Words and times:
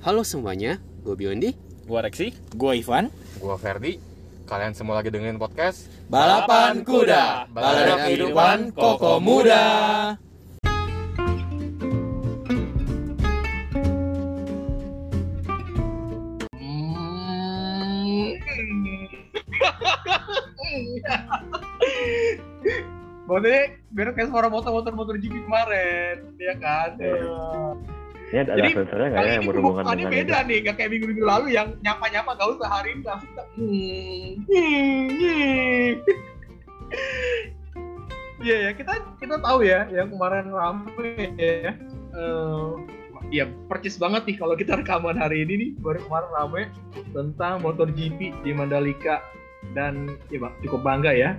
Halo 0.00 0.24
semuanya, 0.24 0.80
gue 1.04 1.12
Biondi. 1.12 1.52
Gua 1.84 2.00
Reksi. 2.00 2.32
Gua 2.56 2.72
Ivan. 2.72 3.12
Gua 3.36 3.60
Ferdi. 3.60 4.00
Kalian 4.48 4.72
semua 4.72 4.96
lagi 4.96 5.12
dengerin 5.12 5.36
podcast 5.36 5.92
Balapan 6.08 6.80
Kuda. 6.88 7.44
Balada 7.52 8.08
kehidupan 8.08 8.72
Koko 8.72 9.20
Muda. 9.20 10.16
Maksudnya 23.28 23.62
biar 23.92 24.08
kayak 24.16 24.32
suara 24.32 24.48
motor-motor 24.48 24.96
motor 24.96 25.20
GP 25.20 25.44
kemarin, 25.44 26.24
ya 26.40 26.56
kan? 26.56 26.96
Ini 28.30 28.46
ada 28.46 28.54
Jadi, 28.54 28.70
sensornya 28.78 29.08
nggak 29.10 29.18
Kali 29.18 29.26
ya 29.26 29.34
yang 29.34 29.46
berhubungan 29.50 29.82
dengan 29.90 30.12
beda 30.14 30.38
itu? 30.38 30.46
nih, 30.46 30.58
gak 30.62 30.74
kayak 30.78 30.90
minggu-minggu 30.94 31.24
lalu 31.26 31.46
yang 31.50 31.68
nyapa-nyapa 31.82 32.30
gak 32.38 32.48
usah 32.54 32.68
hari 32.70 32.88
ini 32.94 33.02
langsung 33.02 33.32
hmm, 33.58 34.28
hmm, 34.46 35.02
hmm. 35.18 35.90
Iya 38.40 38.56
ya, 38.56 38.70
kita 38.72 38.92
kita 39.20 39.36
tahu 39.44 39.68
ya 39.68 39.84
yang 39.92 40.08
kemarin 40.08 40.48
rame 40.48 41.12
ya. 41.36 41.76
Eh, 42.16 42.70
ya 43.28 43.44
percis 43.68 44.00
banget 44.00 44.24
nih 44.24 44.36
kalau 44.40 44.56
kita 44.56 44.80
rekaman 44.80 45.20
hari 45.20 45.44
ini 45.44 45.52
nih 45.60 45.70
baru 45.84 46.00
kemarin 46.08 46.30
rame 46.32 46.62
tentang 47.12 47.60
MotoGP 47.60 48.32
di 48.40 48.50
Mandalika 48.56 49.20
dan 49.76 50.16
ya 50.32 50.40
bang 50.40 50.54
cukup 50.64 50.80
bangga 50.80 51.12
ya. 51.12 51.36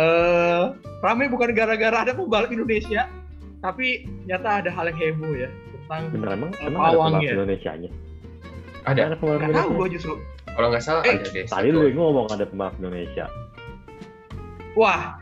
Eh 0.00 0.64
rame 1.04 1.28
bukan 1.28 1.52
gara-gara 1.52 2.08
ada 2.08 2.16
pembalap 2.16 2.48
Indonesia, 2.48 3.04
tapi 3.60 4.08
nyata 4.24 4.64
ada 4.64 4.72
hal 4.72 4.88
yang 4.88 4.96
heboh 4.96 5.36
ya 5.36 5.52
tentang 5.90 6.14
Bener 6.14 6.30
emang 6.38 6.50
Eh, 6.54 6.66
emang 6.70 6.80
ada 6.86 6.94
pawang 6.94 7.10
pembalap 7.10 7.26
ya? 7.26 7.32
Indonesia 7.34 7.70
nya? 7.74 7.90
Ada. 8.86 9.00
Ada 9.10 9.16
pembalap 9.18 9.50
tahu 9.50 9.70
gue 9.74 9.88
justru. 9.98 10.12
Kalau 10.50 10.68
nggak 10.70 10.82
salah 10.86 11.02
Eh, 11.02 11.14
ada 11.18 11.26
deh. 11.26 11.44
Tadi 11.50 11.68
lu 11.74 11.80
ngomong 11.90 12.26
ada 12.30 12.44
pembalap 12.46 12.74
Indonesia. 12.78 13.26
Wah, 14.78 15.18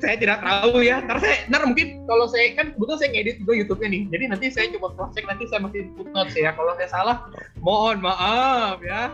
saya 0.00 0.16
tidak 0.16 0.40
tahu 0.40 0.80
ya. 0.80 1.04
Ntar 1.04 1.20
saya, 1.20 1.44
ntar 1.52 1.68
mungkin 1.68 2.00
kalau 2.08 2.24
saya 2.24 2.56
kan 2.56 2.72
kebetulan 2.72 2.96
saya 2.96 3.10
ngedit 3.12 3.36
juga 3.44 3.52
YouTube-nya 3.60 3.88
nih. 3.92 4.02
Jadi 4.08 4.24
nanti 4.32 4.46
saya 4.48 4.66
coba 4.72 4.88
cross 4.96 5.12
check 5.12 5.28
nanti 5.28 5.44
saya 5.52 5.60
masih 5.68 5.92
footnotes 6.00 6.32
ya. 6.32 6.56
Kalau 6.56 6.72
saya 6.80 6.88
salah, 6.88 7.16
mohon 7.60 8.00
maaf 8.00 8.80
ya. 8.80 9.12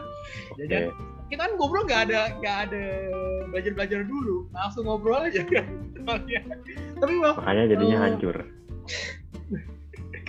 Oke. 0.55 0.71
Jadi 0.71 0.87
kita 1.35 1.51
kan 1.51 1.53
ngobrol 1.59 1.83
nggak 1.83 2.03
ada 2.15 2.31
nggak 2.39 2.57
ada 2.71 2.85
belajar 3.51 3.73
belajar 3.75 4.01
dulu, 4.07 4.47
langsung 4.55 4.87
ngobrol 4.87 5.19
aja 5.19 5.43
kan. 5.51 5.67
Tapi 7.03 7.15
Makanya 7.19 7.65
jadinya 7.67 7.99
Oh. 7.99 8.03
hancur. 8.07 8.37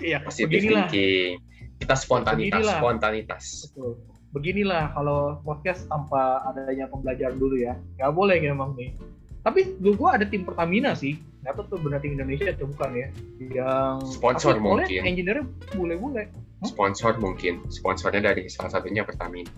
ya 0.04 0.20
Positive 0.22 0.52
beginilah. 0.52 0.88
thinking. 0.92 1.40
Kita 1.80 1.96
spontanitas, 2.00 2.59
Beginilah. 2.64 2.78
spontanitas. 2.80 3.46
Betul. 3.72 3.92
Beginilah 4.34 4.84
kalau 4.96 5.20
podcast 5.46 5.86
tanpa 5.88 6.42
adanya 6.50 6.88
pembelajaran 6.90 7.38
dulu 7.38 7.56
ya. 7.59 7.73
Nggak 8.00 8.12
boleh 8.14 8.36
emang 8.44 8.74
nih. 8.76 8.96
Tapi 9.44 9.76
dulu 9.84 10.08
gua 10.08 10.16
ada 10.16 10.26
tim 10.26 10.48
Pertamina 10.48 10.96
sih. 10.96 11.20
Nggak 11.44 11.54
tahu 11.59 11.66
tuh 11.76 11.80
benar 11.84 12.00
tim 12.00 12.16
Indonesia 12.16 12.48
atau 12.50 12.66
bukan 12.72 12.90
ya. 12.96 13.08
Yang 13.52 13.96
Sponsor 14.16 14.56
mungkin. 14.64 15.02
Engineer-nya 15.04 15.44
bule-bule. 15.76 16.24
Hmm? 16.31 16.68
Sponsor 16.72 17.20
mungkin. 17.20 17.59
Sponsornya 17.68 18.31
dari 18.31 18.48
salah 18.48 18.72
satunya 18.80 19.04
Pertamina. 19.04 19.52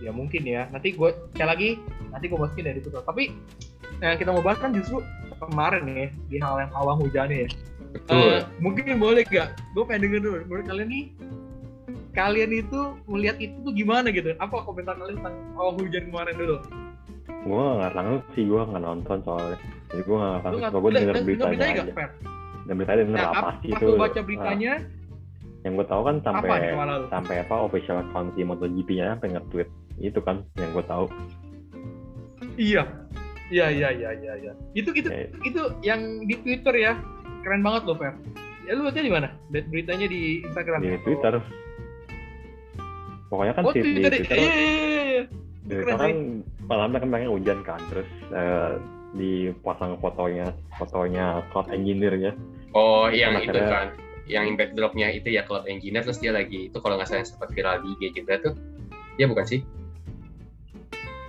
Ya 0.00 0.10
mungkin 0.10 0.42
ya. 0.48 0.66
Nanti 0.72 0.96
gue 0.96 1.10
cek 1.36 1.46
lagi. 1.46 1.76
Nanti 2.10 2.24
gue 2.32 2.38
masukin 2.40 2.64
dari 2.72 2.80
itu. 2.80 2.88
Tapi 2.88 3.28
yang 4.00 4.16
kita 4.16 4.32
mau 4.32 4.40
bahas 4.40 4.56
kan 4.58 4.72
justru 4.72 5.04
kemarin 5.36 5.84
ya 5.84 6.08
di 6.32 6.36
hal 6.40 6.64
yang 6.64 6.70
pawang 6.72 6.98
hujannya 7.04 7.44
ya. 7.44 7.48
Betul. 7.96 8.28
Eh, 8.36 8.40
mungkin 8.60 9.00
boleh 9.00 9.24
gak? 9.24 9.56
Gue 9.72 9.84
pengen 9.88 10.02
denger 10.08 10.20
dulu. 10.20 10.36
Menurut 10.44 10.66
kalian 10.68 10.88
nih, 10.92 11.04
kalian 12.12 12.50
itu 12.52 12.80
melihat 13.06 13.36
itu 13.40 13.56
tuh 13.60 13.72
gimana 13.72 14.08
gitu? 14.08 14.36
Apa 14.36 14.60
komentar 14.62 14.96
kalian 14.96 15.20
tentang 15.20 15.36
pawang 15.52 15.76
hujan 15.80 16.04
kemarin 16.08 16.34
dulu? 16.36 16.56
Gua 17.46 17.64
nggak 17.78 17.92
langsung 17.94 18.20
sih, 18.34 18.42
gua 18.44 18.62
nggak 18.66 18.82
nonton 18.82 19.18
soalnya. 19.22 19.58
Jadi 19.88 20.02
Lu 20.02 20.14
langsung. 20.18 20.58
nggak 20.58 20.72
Gua 20.72 20.80
udah- 20.82 20.92
denger 20.92 21.14
udah 21.14 21.24
beritanya 21.24 21.50
beritanya 21.54 21.82
aja. 21.86 21.94
Fer? 21.94 22.10
Dan 22.66 22.72
beritanya 22.74 22.98
denger 22.98 23.16
Nah, 23.16 23.30
apa 23.30 23.50
sih 23.62 23.68
itu? 23.70 23.86
baca 23.94 24.20
beritanya, 24.20 24.72
Nah, 24.76 25.62
yang 25.62 25.72
gua 25.74 25.86
tahu 25.86 26.02
kan 26.04 26.16
sampai 26.22 26.48
apa 26.50 26.84
sampai 27.08 27.34
apa 27.40 27.54
official 27.62 27.96
account 28.00 28.28
si 28.34 28.40
MotoGP-nya 28.42 29.04
sampai 29.14 29.28
nge-tweet 29.32 29.68
itu 30.00 30.18
kan 30.20 30.36
yang 30.58 30.70
gua 30.74 30.84
tahu. 30.84 31.06
Iya. 32.56 32.82
Iya, 33.46 33.66
iya, 33.70 33.88
iya, 33.94 34.10
iya, 34.12 34.32
iya. 34.42 34.52
Itu 34.74 34.90
gitu, 34.90 35.06
Ya, 35.06 35.30
itu 35.46 35.62
yang 35.86 36.26
di 36.26 36.34
Twitter 36.42 36.74
ya. 36.74 36.92
Keren 37.46 37.62
banget 37.62 37.82
loh, 37.86 37.94
Fer. 37.94 38.10
Ya 38.66 38.74
lu 38.74 38.82
lihatnya 38.82 39.04
di 39.06 39.12
mana? 39.14 39.28
Beritanya 39.48 40.06
di 40.10 40.42
Instagram. 40.42 40.82
di 40.82 40.90
ya? 40.90 40.98
Twitter. 40.98 41.34
Pokoknya 43.26 43.52
kan 43.54 43.62
Oh, 43.62 43.70
si- 43.70 43.78
di 43.78 43.90
Twitter. 43.94 44.10
Twitter 44.12 44.34
Iya, 44.36 44.50
iya, 44.50 44.66
iya, 44.66 45.02
iya. 45.06 45.22
Di 45.62 45.72
Twitter 45.72 45.94
kan 45.94 46.10
malam 46.66 46.90
kan 46.90 47.06
pengen 47.06 47.30
hujan 47.30 47.58
kan 47.62 47.78
terus 47.86 48.06
eh, 48.30 48.72
dipasang 49.14 49.94
fotonya 49.96 50.50
fotonya 50.74 51.46
cloud 51.48 51.70
engineer-nya 51.70 52.34
Oh, 52.70 53.06
yang 53.08 53.38
Sama 53.38 53.46
itu 53.46 53.60
kan. 53.62 53.86
Yang 54.26 54.46
backdropnya 54.58 55.14
itu 55.14 55.30
ya 55.30 55.46
Cloud 55.46 55.70
Engineer 55.70 56.02
terus 56.02 56.18
dia 56.18 56.34
lagi 56.34 56.66
itu 56.66 56.76
kalau 56.82 56.98
nggak 56.98 57.06
salah 57.06 57.22
sempat 57.22 57.54
viral 57.54 57.78
di 57.80 57.94
IG 57.96 58.20
juga 58.20 58.42
tuh. 58.42 58.58
Ya 59.16 59.30
bukan 59.30 59.46
sih? 59.46 59.62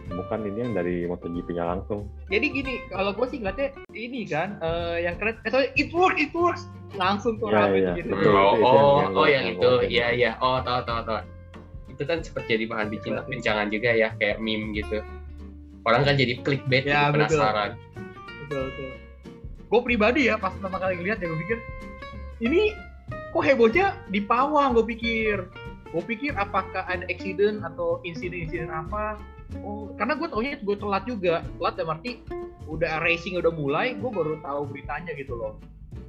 Bukan 0.08 0.40
ini 0.44 0.58
yang 0.62 0.74
dari 0.74 1.04
MotoGP-nya 1.04 1.64
langsung 1.64 2.08
Jadi 2.28 2.46
gini, 2.50 2.74
kalau 2.88 3.12
gue 3.12 3.28
sih 3.28 3.38
ngeliatnya 3.40 3.68
ini 3.92 4.24
kan, 4.24 4.56
eh, 4.60 5.04
yang 5.04 5.16
keren, 5.16 5.36
eh, 5.44 5.52
sorry, 5.52 5.68
it 5.76 5.92
works, 5.92 6.18
it 6.18 6.32
works. 6.32 6.64
Langsung 6.96 7.36
tuh 7.38 7.52
Iya, 7.52 7.60
rame 7.60 7.78
iya, 7.78 7.92
gitu. 8.00 8.10
betul. 8.16 8.32
oh, 8.32 8.54
itu 8.56 8.64
oh, 8.64 8.72
yang- 8.72 9.14
oh 9.14 9.28
yang 9.28 9.44
yang 9.46 9.56
itu. 9.60 9.72
Iya, 9.86 10.08
iya. 10.16 10.32
Oh, 10.40 10.58
tahu 10.64 10.80
tahu 10.84 11.02
tahu. 11.04 11.20
Itu 11.92 12.04
kan 12.04 12.18
sempat 12.24 12.44
jadi 12.48 12.64
bahan 12.64 12.88
bikin 12.88 13.14
bincangan 13.28 13.68
juga 13.68 13.92
ya, 13.92 14.16
kayak 14.16 14.40
meme 14.40 14.72
gitu. 14.72 15.04
Orang 15.84 16.04
kan 16.04 16.16
jadi 16.16 16.40
clickbait 16.40 16.84
Ya, 16.84 17.12
gitu, 17.12 17.20
betul. 17.20 17.40
penasaran. 17.40 17.70
Betul, 18.48 18.62
betul. 18.72 18.90
Gue 19.68 19.82
pribadi 19.84 20.22
ya, 20.32 20.40
pas 20.40 20.56
pertama 20.56 20.80
kali 20.80 20.96
ngeliat 20.96 21.20
ya 21.20 21.28
gue 21.28 21.40
pikir, 21.44 21.58
ini 22.40 22.72
kok 23.36 23.44
hebohnya 23.44 23.86
di 24.08 24.24
pawang 24.24 24.72
gue 24.72 24.86
pikir. 24.88 25.38
Gue 25.92 26.04
pikir 26.04 26.32
apakah 26.36 26.84
ada 26.84 27.04
accident 27.08 27.64
atau 27.64 28.00
insiden-insiden 28.04 28.68
apa. 28.68 29.20
Oh, 29.64 29.96
karena 29.96 30.20
gue 30.20 30.28
taunya 30.28 30.54
gue 30.60 30.76
telat 30.76 31.04
juga. 31.08 31.44
Telat 31.60 31.74
dalam 31.80 31.96
arti 31.96 32.20
udah 32.68 33.00
racing 33.00 33.40
udah 33.40 33.52
mulai, 33.52 33.96
gue 33.96 34.10
baru 34.12 34.40
tahu 34.44 34.68
beritanya 34.68 35.16
gitu 35.16 35.40
loh. 35.40 35.56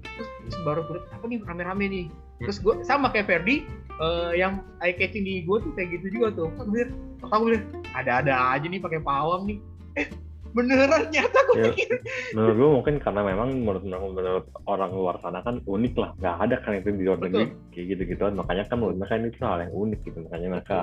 Terus, 0.03 0.29
terus 0.51 0.57
baru 0.67 0.81
apa 1.15 1.25
nih 1.31 1.39
rame-rame 1.47 1.87
nih. 1.87 2.07
Terus 2.43 2.59
gue 2.63 2.75
sama 2.83 3.11
kayak 3.15 3.31
Ferdi, 3.31 3.67
eh, 3.99 4.33
yang 4.35 4.63
eye 4.83 4.95
catching 4.95 5.23
di 5.23 5.47
gue 5.47 5.59
tuh 5.63 5.73
kayak 5.79 5.99
gitu 5.99 6.19
juga 6.19 6.35
tuh. 6.35 6.49
Gue 6.67 6.91
tahu 7.23 7.51
gue 7.51 7.63
ada-ada 7.95 8.59
aja 8.59 8.67
nih 8.67 8.83
pakai 8.83 8.99
pawang 9.03 9.47
nih. 9.47 9.59
Eh, 9.99 10.07
beneran 10.53 11.09
nyata 11.09 11.39
gue 11.45 11.57
Ya, 11.59 11.65
pikir. 11.73 11.89
menurut 12.33 12.57
gue 12.57 12.71
mungkin 12.81 12.95
karena 12.99 13.21
memang 13.25 13.49
menurut 13.63 13.83
menurut 13.85 14.47
orang 14.65 14.91
luar 14.93 15.17
sana 15.21 15.41
kan 15.41 15.61
unik 15.65 15.95
lah. 15.97 16.11
Nggak 16.17 16.37
ada 16.45 16.57
kan 16.63 16.73
itu 16.77 16.89
di 16.93 17.05
luar 17.05 17.19
negeri 17.19 17.45
kayak 17.71 17.87
gitu 17.93 18.03
gituan 18.15 18.35
makanya 18.35 18.65
kan 18.67 18.77
menurut 18.79 18.97
mereka 18.97 19.15
ini 19.17 19.29
tuh 19.33 19.45
hal 19.45 19.59
yang 19.61 19.73
unik 19.73 20.01
gitu. 20.05 20.19
Makanya 20.25 20.49
mereka 20.55 20.79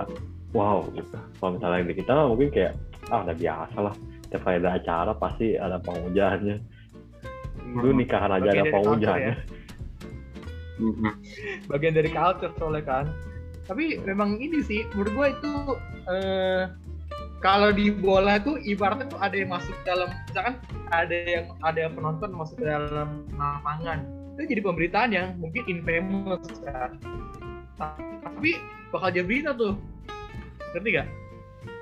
wow 0.51 0.83
gitu. 0.91 1.15
Kalau 1.39 1.51
misalnya 1.55 1.85
di 1.85 1.95
kita 1.95 2.11
mungkin 2.25 2.49
kayak 2.49 2.73
ah 3.09 3.19
udah 3.23 3.35
biasa 3.35 3.77
lah. 3.79 3.95
Setiap 4.25 4.41
kali 4.41 4.55
ada 4.59 4.71
acara 4.75 5.11
pasti 5.15 5.47
ada 5.55 5.77
penghujannya 5.79 6.57
dulu 7.65 7.91
nikahan 7.97 8.29
aja 8.29 8.45
Bagian 8.45 8.61
ada 8.61 8.71
penghujannya 8.71 9.33
ya. 9.33 9.35
bagian 11.65 11.93
dari 11.95 12.09
culture 12.11 12.51
soalnya 12.59 12.83
kan. 12.83 13.05
Tapi 13.65 13.97
memang 14.05 14.37
ini 14.37 14.61
sih 14.61 14.85
menurut 14.93 15.13
gua 15.15 15.27
itu 15.31 15.51
eh, 16.05 16.63
kalau 17.44 17.69
di 17.75 17.91
bola 17.91 18.40
tuh 18.40 18.57
ibaratnya 18.63 19.07
tuh 19.12 19.19
ada 19.19 19.35
yang 19.35 19.51
masuk 19.51 19.75
dalam 19.84 20.07
misalkan 20.28 20.56
ada 20.90 21.16
yang 21.16 21.46
ada 21.62 21.79
yang 21.88 21.94
penonton 21.94 22.29
masuk 22.35 22.57
dalam 22.62 23.28
lapangan. 23.35 24.00
Itu 24.35 24.41
jadi 24.51 24.62
pemberitaan 24.63 25.09
yang 25.16 25.28
mungkin 25.40 25.63
infamous 25.68 26.44
kan? 26.63 27.00
Tapi 27.79 28.51
bakal 28.91 29.09
jadi 29.12 29.25
berita 29.27 29.51
tuh. 29.56 29.75
Ngerti 30.75 30.92
gak? 30.92 31.07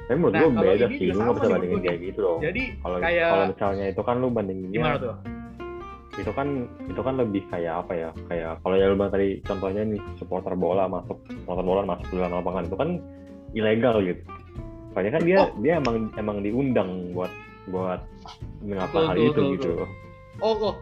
tapi 0.04 0.20
menurut 0.20 0.36
Nah, 0.36 0.42
gue 0.44 0.52
beda 0.68 0.88
sih. 0.92 1.08
Lu 1.10 1.16
sama 1.16 1.32
bisa 1.32 1.48
bandingin 1.48 1.80
kayak 1.80 2.00
gitu 2.04 2.20
dong. 2.20 2.40
Jadi 2.44 2.64
kalau 2.84 2.98
kayak- 3.00 3.32
kalau 3.32 3.46
misalnya 3.56 3.86
itu 3.88 4.02
kan 4.04 4.16
lu 4.20 4.28
bandinginnya 4.30 4.76
gimana 4.76 4.98
tuh? 5.00 5.16
itu 6.14 6.30
kan 6.30 6.70
itu 6.86 7.02
kan 7.02 7.14
lebih 7.18 7.42
kayak 7.50 7.74
apa 7.74 7.94
ya? 7.98 8.10
Kayak 8.30 8.62
kalau 8.62 8.76
yang 8.78 8.94
lu 8.94 9.08
tadi 9.10 9.42
contohnya 9.42 9.82
nih 9.82 10.02
supporter 10.22 10.54
bola 10.54 10.86
masuk 10.86 11.18
supporter 11.26 11.66
bola 11.66 11.82
masuk 11.88 12.06
ke 12.06 12.16
dalam 12.20 12.38
lapangan. 12.38 12.70
Itu 12.70 12.78
kan 12.78 12.90
ilegal 13.58 13.96
gitu 14.06 14.22
soalnya 14.94 15.12
kan 15.18 15.24
dia 15.26 15.38
Oh. 15.42 15.50
dia 15.60 15.74
emang 15.82 16.14
emang 16.16 16.38
diundang 16.46 17.12
buat 17.12 17.30
buat 17.68 18.00
mengapa 18.62 19.12
hal 19.12 19.18
itu 19.18 19.34
betul, 19.34 19.54
gitu 19.58 19.74
Oh, 20.42 20.58
oh, 20.58 20.76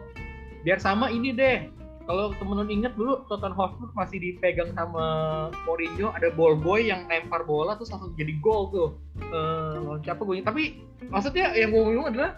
biar 0.64 0.80
sama 0.80 1.12
ini 1.12 1.36
deh. 1.36 1.68
Kalau 2.02 2.34
temen-temen 2.34 2.72
inget 2.72 2.92
dulu 2.98 3.22
Tottenham 3.30 3.54
Hotspur 3.54 3.92
masih 3.94 4.18
dipegang 4.18 4.74
sama 4.74 5.04
Mourinho, 5.68 6.10
ada 6.10 6.34
ball 6.34 6.58
boy 6.58 6.82
yang 6.82 7.06
lempar 7.06 7.46
bola 7.46 7.78
terus 7.78 7.92
langsung 7.94 8.10
jadi 8.18 8.32
gol 8.42 8.72
tuh. 8.74 8.88
Eh, 9.22 10.02
siapa 10.02 10.24
gue? 10.26 10.42
Tapi 10.42 10.82
maksudnya 11.06 11.54
yang 11.54 11.70
gue 11.70 11.78
ngomong 11.78 12.10
adalah 12.10 12.34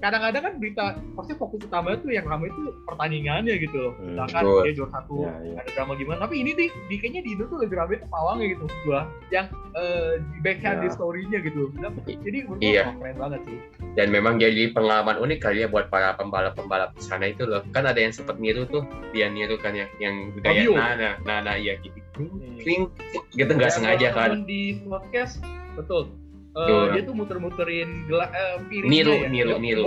kadang-kadang 0.00 0.42
kan 0.42 0.54
berita 0.56 0.84
pasti 1.12 1.32
fokus 1.34 1.60
utama 1.62 1.92
itu 1.92 2.08
yang 2.08 2.24
ramai 2.24 2.48
itu 2.48 2.60
pertandingannya 2.82 3.54
gitu 3.56 3.76
loh. 3.78 3.92
Hmm, 3.94 4.16
Misalkan 4.16 4.42
betul. 4.42 4.60
dia 4.60 4.72
juara 4.72 4.90
satu, 4.90 5.14
Iya, 5.20 5.32
iya. 5.42 5.56
ada 5.60 5.70
drama 5.70 5.92
gimana. 5.94 6.18
Tapi 6.24 6.34
ini 6.36 6.50
di, 6.52 6.66
di 6.88 6.96
kayaknya 6.96 7.20
di 7.20 7.30
Indo 7.30 7.44
tuh 7.46 7.58
lebih 7.60 7.76
ramai 7.76 7.96
tuh 7.96 8.08
pawangnya 8.08 8.46
gitu 8.50 8.64
gua. 8.82 9.00
Yang 9.28 9.46
eh, 9.72 10.12
di 10.18 10.38
backhand 10.40 10.76
Iya. 10.76 10.82
di 10.82 10.88
story-nya 10.90 11.38
gitu. 11.40 11.60
Jadi 12.06 12.38
menurut 12.42 12.60
Iya. 12.60 12.84
keren 12.92 13.16
banget 13.16 13.40
sih. 13.44 13.58
dan 13.90 14.06
memang 14.06 14.38
jadi 14.38 14.70
pengalaman 14.70 15.18
unik 15.18 15.38
kali 15.40 15.58
ya 15.60 15.68
buat 15.68 15.90
para 15.90 16.14
pembalap-pembalap 16.14 16.94
di 16.94 17.02
sana 17.02 17.26
itu 17.26 17.42
loh 17.42 17.58
kan 17.68 17.82
ada 17.82 17.98
yang 17.98 18.14
sempat 18.14 18.38
niru 18.38 18.62
tuh 18.64 18.86
dia 19.10 19.26
niru 19.26 19.58
kan 19.58 19.74
ya 19.74 19.90
yang 19.98 20.30
gaya 20.38 20.62
Fabio. 20.62 20.78
nana 20.78 21.10
nana 21.20 21.52
iya 21.54 21.74
gitu 21.76 21.98
Hmm. 22.14 22.54
kling 22.56 22.86
gitu 23.32 23.50
nggak 23.50 23.66
Ya, 23.66 23.74
sengaja 23.74 24.08
kan 24.12 24.44
Di 24.44 24.78
podcast 24.84 25.42
betul. 25.74 26.14
Betul. 26.50 26.84
dia 26.90 27.02
tuh 27.06 27.14
muter-muterin 27.14 27.88
gela, 28.10 28.26
eh, 28.30 28.56
piringnya 28.66 28.90
Niru, 28.90 29.14
ya. 29.14 29.28
niru, 29.30 29.54
niru. 29.56 29.82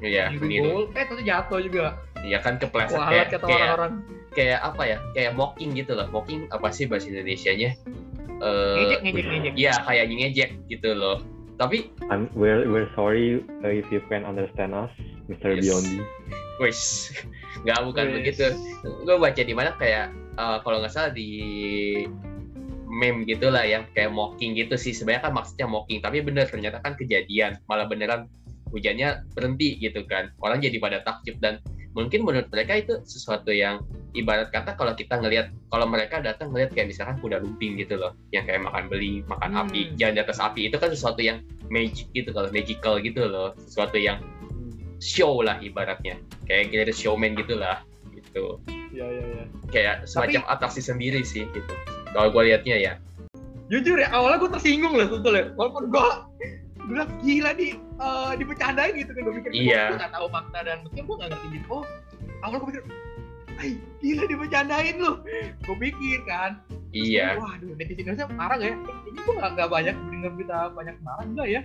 Iya 0.00 0.24
Niru 0.32 0.46
niru 0.48 0.64
bowl. 0.64 0.82
Eh 0.96 1.04
ternyata 1.04 1.24
jatuh 1.24 1.60
juga. 1.60 1.84
iya 2.20 2.36
kan 2.36 2.60
kepleset 2.60 3.00
Wah, 3.00 3.08
kayak 3.08 3.26
kata 3.32 3.44
kayak 3.48 3.60
orang-orang. 3.64 3.92
kayak 4.30 4.58
apa 4.60 4.82
ya 4.84 4.96
kayak 5.12 5.32
mocking 5.34 5.72
gitu 5.72 5.96
loh 5.96 6.04
mocking 6.08 6.44
apa 6.52 6.68
sih 6.68 6.84
bahasa 6.84 7.08
Indonesia 7.08 7.48
nya 7.50 7.72
eh 8.40 8.76
Ngejek, 8.76 9.00
ngejek, 9.02 9.24
ngejek. 9.24 9.52
iya 9.56 9.72
kayak 9.84 10.04
ngejek 10.06 10.50
gitu 10.68 10.92
loh 10.92 11.24
tapi 11.56 11.88
I'm, 12.12 12.28
we're 12.32 12.68
we're 12.68 12.88
sorry 12.92 13.40
uh, 13.64 13.72
if 13.72 13.88
you 13.88 14.04
can 14.08 14.24
understand 14.24 14.72
us, 14.72 14.92
Mr. 15.28 15.56
Yes. 15.56 15.64
Biondi. 15.64 15.96
wis 16.60 16.80
nggak 17.64 17.80
bukan 17.88 18.04
Wes. 18.04 18.14
begitu 18.20 18.44
gue 18.84 19.16
baca 19.16 19.40
di 19.40 19.54
mana 19.56 19.72
kayak 19.76 20.12
eh, 20.36 20.56
kalau 20.60 20.76
nggak 20.84 20.92
salah 20.92 21.12
di 21.12 21.28
meme 22.90 23.22
gitulah 23.22 23.62
ya 23.62 23.86
kayak 23.94 24.10
mocking 24.10 24.58
gitu 24.58 24.74
sih. 24.74 24.90
Sebenarnya 24.90 25.30
kan 25.30 25.32
maksudnya 25.38 25.66
mocking 25.70 26.02
tapi 26.02 26.18
bener 26.26 26.50
ternyata 26.50 26.82
kan 26.82 26.98
kejadian. 26.98 27.62
Malah 27.70 27.86
beneran 27.86 28.26
hujannya 28.74 29.22
berhenti 29.34 29.78
gitu 29.78 30.02
kan. 30.10 30.34
Orang 30.42 30.58
jadi 30.58 30.76
pada 30.82 31.06
takjub 31.06 31.38
dan 31.38 31.62
mungkin 31.94 32.22
menurut 32.22 32.50
mereka 32.50 32.78
itu 32.78 33.02
sesuatu 33.02 33.50
yang 33.50 33.82
ibarat 34.14 34.50
kata 34.54 34.78
kalau 34.78 34.94
kita 34.94 35.18
ngelihat 35.18 35.50
kalau 35.70 35.86
mereka 35.90 36.22
datang 36.22 36.54
ngelihat 36.54 36.70
kayak 36.74 36.94
misalkan 36.94 37.18
kuda 37.18 37.42
lumping 37.42 37.78
gitu 37.78 37.98
loh 37.98 38.14
yang 38.30 38.46
kayak 38.46 38.62
makan 38.62 38.86
beli 38.86 39.26
makan 39.26 39.50
Hmm. 39.54 39.62
api 39.66 39.80
jalan 39.98 40.14
di 40.18 40.22
atas 40.22 40.38
api 40.38 40.70
itu 40.70 40.78
kan 40.78 40.90
sesuatu 40.90 41.22
yang 41.22 41.42
magic 41.70 42.10
gitu 42.14 42.34
kalau 42.34 42.50
magical 42.50 42.98
gitu 42.98 43.26
loh. 43.26 43.54
Sesuatu 43.62 43.98
yang 43.98 44.18
show 44.98 45.42
lah 45.42 45.62
ibaratnya. 45.62 46.18
Kayak 46.46 46.90
kita 46.90 46.94
showman 46.94 47.38
gitulah 47.38 47.82
gitu. 48.10 48.58
Iya, 48.90 49.06
iya, 49.06 49.22
iya. 49.22 49.44
kayak 49.70 49.96
semacam 50.10 50.42
atraksi 50.50 50.82
sendiri 50.82 51.22
sih 51.22 51.46
gitu 51.54 51.74
kalau 52.14 52.28
gue 52.32 52.42
liatnya 52.50 52.76
ya. 52.76 52.92
Jujur 53.70 53.96
ya 54.02 54.10
awalnya 54.10 54.42
gue 54.42 54.50
tersinggung 54.58 54.94
lah 54.98 55.06
sebetulnya. 55.06 55.54
Walaupun 55.54 55.94
gue 55.94 56.06
bilang 56.90 57.10
gila 57.22 57.50
di 57.54 57.68
eh 57.78 58.32
dipecandain 58.34 58.94
gitu 58.98 59.10
kan. 59.14 59.22
Gue 59.22 59.34
pikir 59.42 59.50
Iya. 59.54 59.94
gue 59.94 59.98
gak 60.02 60.14
tahu 60.14 60.26
makna 60.30 60.60
dan 60.66 60.76
mungkin 60.82 61.02
gue 61.06 61.16
gak 61.22 61.28
ngerti 61.30 61.46
gitu 61.54 61.66
oh 61.70 61.84
awalnya 62.42 62.58
gue 62.58 62.68
pikir 62.74 62.82
Ay, 63.60 63.76
gila 64.00 64.24
dipecandain 64.24 64.96
lu 64.98 65.12
gue 65.62 65.76
pikir 65.78 66.18
kan. 66.26 66.58
Terus 66.90 67.06
iya. 67.06 67.38
gua, 67.38 67.54
waduh 67.54 67.70
netizen 67.78 68.02
Indonesia 68.02 68.26
marah 68.34 68.56
gak 68.58 68.70
ya? 68.72 68.76
Ini 69.06 69.18
gue 69.22 69.34
gak, 69.38 69.50
gak 69.54 69.68
banyak 69.70 69.94
dengar 70.10 70.30
berita 70.34 70.58
banyak 70.74 70.96
marah 71.04 71.24
enggak 71.28 71.48
ya 71.48 71.62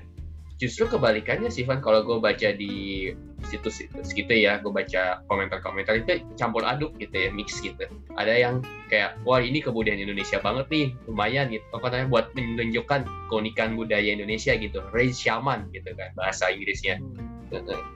justru 0.55 0.87
kebalikannya 0.87 1.51
sih 1.51 1.67
Van 1.67 1.83
kalau 1.83 1.99
gue 2.07 2.17
baca 2.23 2.55
di 2.55 3.11
situs-situs 3.45 4.15
gitu 4.15 4.31
ya 4.31 4.57
gue 4.63 4.71
baca 4.71 5.21
komentar-komentar 5.27 6.01
itu 6.01 6.23
campur 6.39 6.63
aduk 6.63 6.95
gitu 6.97 7.11
ya 7.11 7.29
mix 7.29 7.59
gitu. 7.59 7.83
Ada 8.15 8.33
yang 8.33 8.55
kayak 8.87 9.19
wah 9.27 9.43
ini 9.43 9.59
kebudayaan 9.59 9.99
Indonesia 9.99 10.39
banget 10.39 10.65
nih 10.71 10.87
lumayan 11.11 11.51
gitu. 11.51 11.65
Apa 11.75 11.91
namanya 11.91 12.09
buat 12.09 12.25
menunjukkan 12.33 13.01
keunikan 13.27 13.75
budaya 13.75 14.07
Indonesia 14.07 14.55
gitu 14.55 14.79
raise 14.95 15.19
shaman 15.19 15.67
gitu 15.75 15.91
kan 15.93 16.15
bahasa 16.15 16.47
Inggrisnya. 16.49 17.03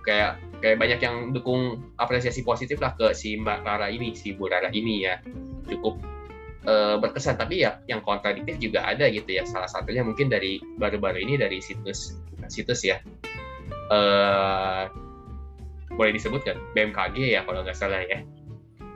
Kayak 0.03 0.39
kayak 0.59 0.77
banyak 0.77 0.99
yang 0.99 1.15
dukung 1.31 1.79
apresiasi 1.97 2.43
positif 2.43 2.83
lah 2.83 2.93
ke 2.99 3.15
si 3.15 3.39
Mbak 3.39 3.63
Rara 3.63 3.87
ini 3.87 4.11
si 4.13 4.35
Bu 4.35 4.51
Rara 4.51 4.67
ini 4.75 5.07
ya. 5.07 5.23
Cukup 5.65 5.95
eh, 6.67 6.95
berkesan 6.99 7.39
tapi 7.39 7.63
ya 7.63 7.79
yang 7.87 8.03
kontradiktif 8.03 8.59
juga 8.59 8.83
ada 8.83 9.07
gitu 9.07 9.31
ya. 9.31 9.47
Salah 9.47 9.71
satunya 9.71 10.03
mungkin 10.03 10.27
dari 10.27 10.59
baru-baru 10.77 11.23
ini 11.23 11.39
dari 11.39 11.63
situs 11.63 12.19
situs 12.49 12.81
ya. 12.83 12.97
Eh 13.89 14.83
boleh 15.99 16.11
disebut 16.15 16.41
kan 16.45 16.57
BMKG 16.77 17.35
ya 17.35 17.41
kalau 17.43 17.65
nggak 17.65 17.75
salah 17.75 18.03
ya. 18.05 18.23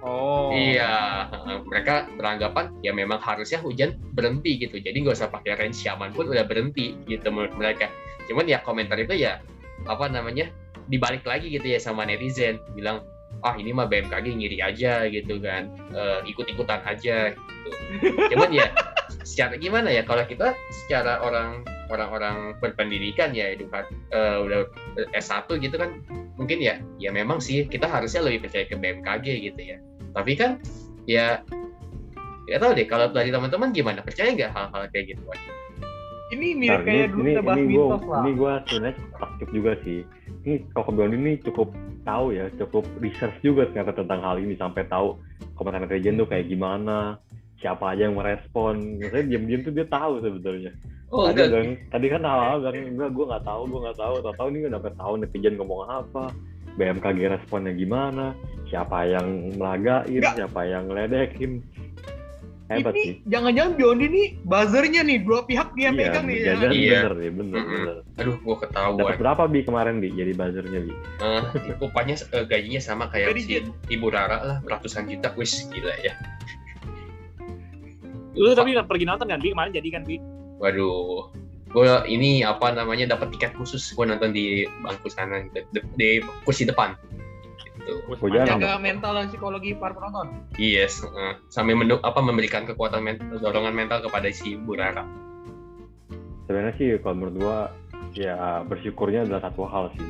Oh. 0.04 0.52
Iya, 0.52 1.32
mereka 1.64 2.12
beranggapan 2.20 2.76
ya 2.84 2.92
memang 2.92 3.24
harusnya 3.24 3.64
hujan 3.64 3.96
berhenti 4.12 4.60
gitu. 4.60 4.76
Jadi 4.76 5.00
nggak 5.00 5.16
usah 5.16 5.32
pakai 5.32 5.56
rain 5.56 5.72
shaman 5.72 6.12
pun 6.12 6.28
udah 6.28 6.44
berhenti 6.44 7.00
gitu 7.08 7.32
menurut 7.32 7.56
mereka. 7.56 7.88
Cuman 8.28 8.44
ya 8.48 8.60
komentar 8.60 9.00
itu 9.00 9.16
ya 9.16 9.40
apa 9.88 10.12
namanya 10.12 10.52
dibalik 10.92 11.24
lagi 11.24 11.56
gitu 11.56 11.64
ya 11.64 11.80
sama 11.80 12.04
netizen. 12.04 12.60
Bilang 12.76 13.08
ah 13.48 13.56
ini 13.56 13.72
mah 13.72 13.88
BMKG 13.88 14.28
ngiri 14.36 14.60
aja 14.60 15.08
gitu 15.08 15.40
kan. 15.40 15.72
Eh, 15.96 16.20
ikut-ikutan 16.36 16.84
aja 16.84 17.32
gitu. 17.32 17.70
Cuman 18.28 18.52
ya 18.52 18.76
secara 19.24 19.58
gimana 19.58 19.90
ya? 19.90 20.04
Kalau 20.06 20.24
kita 20.28 20.54
secara 20.84 21.20
orang 21.24 21.64
orang-orang 21.92 22.56
berpendidikan 22.64 23.36
ya 23.36 23.52
edukat 23.52 23.90
eh, 24.16 24.38
udah 24.40 24.68
S1 25.16 25.48
gitu 25.60 25.76
kan 25.76 26.00
mungkin 26.40 26.64
ya 26.64 26.80
ya 26.98 27.14
memang 27.14 27.38
sih 27.44 27.68
kita 27.68 27.86
harusnya 27.86 28.24
lebih 28.26 28.48
percaya 28.48 28.66
ke 28.70 28.76
BMKG 28.78 29.26
gitu 29.52 29.62
ya. 29.62 29.78
Tapi 30.14 30.32
kan 30.38 30.62
ya 31.10 31.42
ya 32.48 32.58
tahu 32.60 32.76
deh 32.76 32.88
kalau 32.88 33.12
dari 33.12 33.34
teman-teman 33.34 33.72
gimana? 33.72 34.00
Percaya 34.04 34.32
nggak 34.32 34.52
hal-hal 34.52 34.84
kayak 34.92 35.16
gitu? 35.16 35.22
Wan? 35.26 35.40
ini 36.34 36.48
Nah, 36.58 36.82
mirip 36.82 36.82
kayak 36.86 37.08
dulu 37.14 37.24
kita 37.30 37.42
bahas 37.46 37.58
ini 37.58 37.68
mitos 37.70 38.04
lah. 38.10 38.22
ini 38.24 38.32
gue 38.34 38.54
sebenarnya 38.66 38.96
cukup 38.98 39.20
aktif 39.22 39.48
juga 39.54 39.72
sih. 39.86 40.00
Ini 40.44 40.54
Koko 40.74 40.90
Biondi 40.92 41.18
ini 41.22 41.34
cukup 41.40 41.68
tahu 42.04 42.26
ya, 42.36 42.46
cukup 42.60 42.84
research 43.00 43.38
juga 43.46 43.70
ternyata 43.72 43.94
tentang 43.96 44.20
hal 44.26 44.36
ini 44.42 44.54
sampai 44.58 44.84
tahu 44.90 45.22
komentar 45.56 45.86
netizen 45.86 46.20
tuh 46.20 46.28
kayak 46.28 46.50
gimana, 46.52 47.22
siapa 47.64 47.96
aja 47.96 48.12
yang 48.12 48.20
merespon. 48.20 49.00
Maksudnya 49.00 49.26
diam-diam 49.32 49.62
tuh 49.64 49.74
dia 49.74 49.88
tahu 49.88 50.14
sebetulnya. 50.20 50.72
oh 51.14 51.30
tadi, 51.30 51.46
enggak 51.46 51.50
bang, 51.54 51.70
tadi 51.94 52.06
kan 52.12 52.22
awal 52.26 52.58
bang, 52.60 52.78
enggak 52.92 53.10
gue 53.14 53.26
nggak 53.32 53.46
tahu, 53.48 53.62
gue 53.70 53.80
nggak 53.88 53.98
tahu. 53.98 54.14
Tahu-tahu 54.20 54.48
ini 54.52 54.58
udah 54.66 54.72
sampai 54.82 54.94
tahu 54.98 55.14
netizen 55.16 55.54
ngomong 55.56 55.82
apa, 55.88 56.24
BMKG 56.74 57.20
responnya 57.30 57.72
gimana, 57.72 58.26
siapa 58.66 58.98
yang 59.06 59.28
melagain, 59.56 60.10
Enggak. 60.10 60.34
siapa 60.36 60.62
yang 60.66 60.84
ngeledekin. 60.90 61.62
Hebat 62.72 62.96
sih. 62.96 63.20
ini 63.20 63.28
jangan-jangan 63.28 63.72
Biondi 63.76 64.08
nih 64.08 64.28
buzzernya 64.48 65.04
nih 65.04 65.20
dua 65.28 65.44
pihak 65.44 65.76
dia 65.76 65.92
Iya, 65.92 66.00
pegang 66.00 66.26
nih 66.26 66.38
ya 66.40 66.54
bener, 66.56 66.72
Iya. 66.72 66.96
bener 66.96 67.14
nih, 67.14 67.32
bener, 67.36 67.56
Mm-mm. 67.60 67.74
bener. 67.76 67.96
aduh 68.18 68.36
gua 68.40 68.56
Dapat 68.56 68.64
ketahuan 68.72 69.18
berapa 69.20 69.44
bi 69.52 69.60
kemarin 69.62 69.96
bi 70.00 70.10
jadi 70.16 70.32
buzzernya 70.34 70.80
bi? 70.80 70.92
Eh, 71.22 71.42
upahnya 71.84 72.16
eh, 72.24 72.46
gajinya 72.48 72.82
sama 72.82 73.06
kayak 73.12 73.36
si 73.38 73.62
Ibu 73.92 74.08
Rara 74.10 74.38
lah 74.42 74.58
ratusan 74.64 75.06
juta 75.06 75.36
wis 75.36 75.68
gila 75.70 75.92
ya 76.02 76.16
Lu 78.34 78.52
tapi 78.58 78.74
pergi 78.74 79.06
nonton 79.06 79.30
kan, 79.30 79.38
Bi? 79.38 79.54
Kemarin 79.54 79.72
jadi 79.74 79.90
kan, 79.94 80.04
Bi? 80.06 80.18
waduh 80.64 81.28
gua 81.76 82.08
ini 82.08 82.46
apa 82.46 82.72
namanya 82.72 83.18
dapat 83.18 83.36
tiket 83.36 83.52
khusus 83.60 83.92
gua 83.92 84.08
nonton 84.08 84.32
di 84.32 84.64
bangku 84.80 85.12
sana 85.12 85.44
di, 85.52 85.60
di, 85.76 85.80
di 86.00 86.10
kursi 86.48 86.64
depan 86.64 86.96
gitu 87.84 88.32
jaga 88.32 88.80
mental 88.80 89.12
dan 89.20 89.28
psikologi 89.28 89.76
para 89.76 89.92
penonton 89.92 90.32
Yes, 90.56 91.04
eh, 91.04 91.36
sambil 91.52 91.76
menduk 91.76 92.00
apa 92.00 92.24
memberikan 92.24 92.64
kekuatan 92.64 93.04
men- 93.04 93.20
dorongan 93.44 93.76
mental 93.76 94.00
kepada 94.00 94.32
si 94.32 94.56
Bu 94.56 94.80
Rara. 94.80 95.04
Sebenarnya 96.48 96.74
sih 96.80 96.96
kalau 97.04 97.16
menurut 97.20 97.36
gua 97.44 97.58
ya 98.16 98.64
bersyukurnya 98.64 99.28
adalah 99.28 99.50
satu 99.50 99.68
hal 99.68 99.92
sih. 100.00 100.10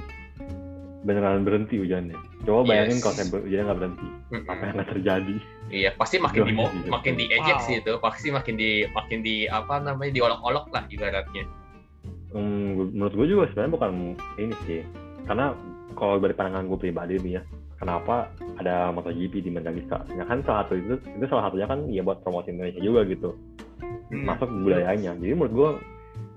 Beneran 1.04 1.44
berhenti 1.44 1.76
hujannya. 1.84 2.16
Coba 2.48 2.64
bayangin 2.64 3.00
Yes. 3.00 3.04
kalau 3.04 3.16
saya 3.16 3.28
ber- 3.28 3.44
hujannya 3.44 3.66
nggak 3.68 3.80
berhenti, 3.80 4.08
Mm-mm. 4.08 4.44
apa 4.48 4.62
yang 4.64 4.76
nggak 4.80 4.90
terjadi? 4.96 5.36
Iya, 5.74 5.90
pasti 6.00 6.16
makin 6.20 6.42
di 6.48 6.54
iya. 6.56 6.90
makin 6.92 7.14
diejek 7.20 7.58
Wow. 7.60 7.66
sih 7.68 7.76
itu, 7.84 7.94
pasti 8.00 8.28
makin 8.32 8.56
di 8.56 8.72
makin 8.92 9.20
di 9.20 9.36
apa 9.48 9.76
namanya 9.84 10.12
diolok-olok 10.16 10.66
lah 10.72 10.84
ibaratnya. 10.88 11.44
Hmm, 12.34 12.90
menurut 12.96 13.14
gua 13.14 13.28
juga 13.28 13.44
sebenarnya 13.52 13.74
bukan 13.76 13.92
ini 14.42 14.56
sih, 14.66 14.82
karena 15.28 15.54
kalau 15.94 16.18
dari 16.18 16.34
pandangan 16.34 16.66
gue 16.66 16.80
pribadi 16.82 17.22
nih 17.22 17.34
ya, 17.38 17.42
kenapa 17.78 18.32
ada 18.58 18.90
MotoGP 18.90 19.46
di 19.46 19.52
Mandalika? 19.54 20.02
Ya 20.18 20.26
kan 20.26 20.42
salah 20.42 20.66
satu 20.66 20.80
itu, 20.80 20.96
itu 20.98 21.26
salah 21.30 21.52
satunya 21.52 21.68
kan 21.70 21.86
ya 21.92 22.02
buat 22.02 22.26
promosi 22.26 22.50
Indonesia 22.50 22.82
juga 22.82 23.06
gitu. 23.06 23.36
Hmm. 24.10 24.30
masuk 24.30 24.50
budayanya. 24.62 25.14
Jadi 25.18 25.34
menurut 25.34 25.54
gua 25.54 25.70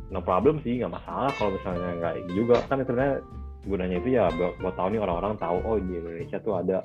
no 0.08 0.20
problem 0.20 0.60
sih, 0.62 0.80
nggak 0.80 0.92
masalah 0.92 1.32
kalau 1.36 1.56
misalnya 1.56 1.92
nggak 1.98 2.14
ini 2.24 2.32
juga. 2.34 2.56
Kan 2.68 2.84
sebenarnya 2.84 3.20
gunanya 3.66 3.98
itu 3.98 4.14
ya 4.14 4.30
buat, 4.32 4.58
buat 4.62 4.74
tahu 4.78 4.94
nih 4.94 5.00
orang-orang 5.02 5.34
tahu 5.36 5.58
oh 5.66 5.76
di 5.78 5.92
Indonesia 5.98 6.38
tuh 6.40 6.62
ada 6.62 6.80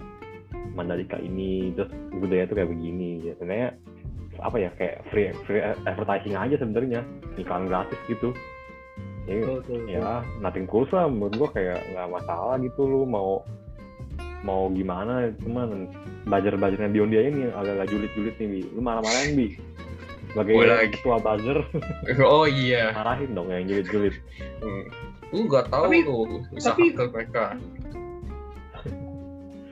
Mandalika 0.72 1.20
ini, 1.20 1.76
terus 1.76 1.92
budaya 2.16 2.48
tuh 2.48 2.56
kayak 2.56 2.72
begini. 2.72 3.20
Ya, 3.24 3.34
sebenarnya 3.36 3.70
apa 4.40 4.58
ya 4.58 4.70
kayak 4.80 5.04
free 5.12 5.30
free 5.44 5.62
advertising 5.86 6.34
aja 6.40 6.56
sebenarnya 6.56 7.04
iklan 7.36 7.68
gratis 7.68 8.00
gitu. 8.08 8.32
Jadi 9.28 9.46
ya 9.92 10.26
nothing 10.42 10.66
cool 10.66 10.88
lah 10.90 11.06
menurut 11.12 11.34
gua 11.38 11.50
kayak 11.54 11.80
nggak 11.94 12.08
masalah 12.10 12.56
gitu 12.58 12.88
lu 12.88 13.06
mau 13.06 13.46
mau 14.42 14.70
gimana 14.74 15.30
cuman 15.46 15.86
buzzer-buzzernya 16.26 16.90
Beyond 16.90 17.12
dia 17.14 17.22
ini 17.30 17.42
agak-agak 17.54 17.88
julid-julid 17.94 18.36
nih 18.42 18.48
Bi. 18.50 18.62
lu 18.74 18.82
marah-marahin 18.82 19.32
Bi 19.38 19.48
sebagai 20.34 20.90
ketua 20.98 21.18
buzzer 21.22 21.58
Oh 22.34 22.50
iya. 22.50 22.90
marahin 22.98 23.38
dong 23.38 23.54
yang 23.54 23.70
julid-julid 23.70 24.16
Hmm. 24.62 24.86
Lu 25.32 25.48
nggak 25.48 25.72
tahu 25.72 25.84
Tapi- 25.88 26.04
tuh 26.04 26.24
usaha 26.52 26.76
tapi- 26.76 26.92
mereka. 26.96 27.46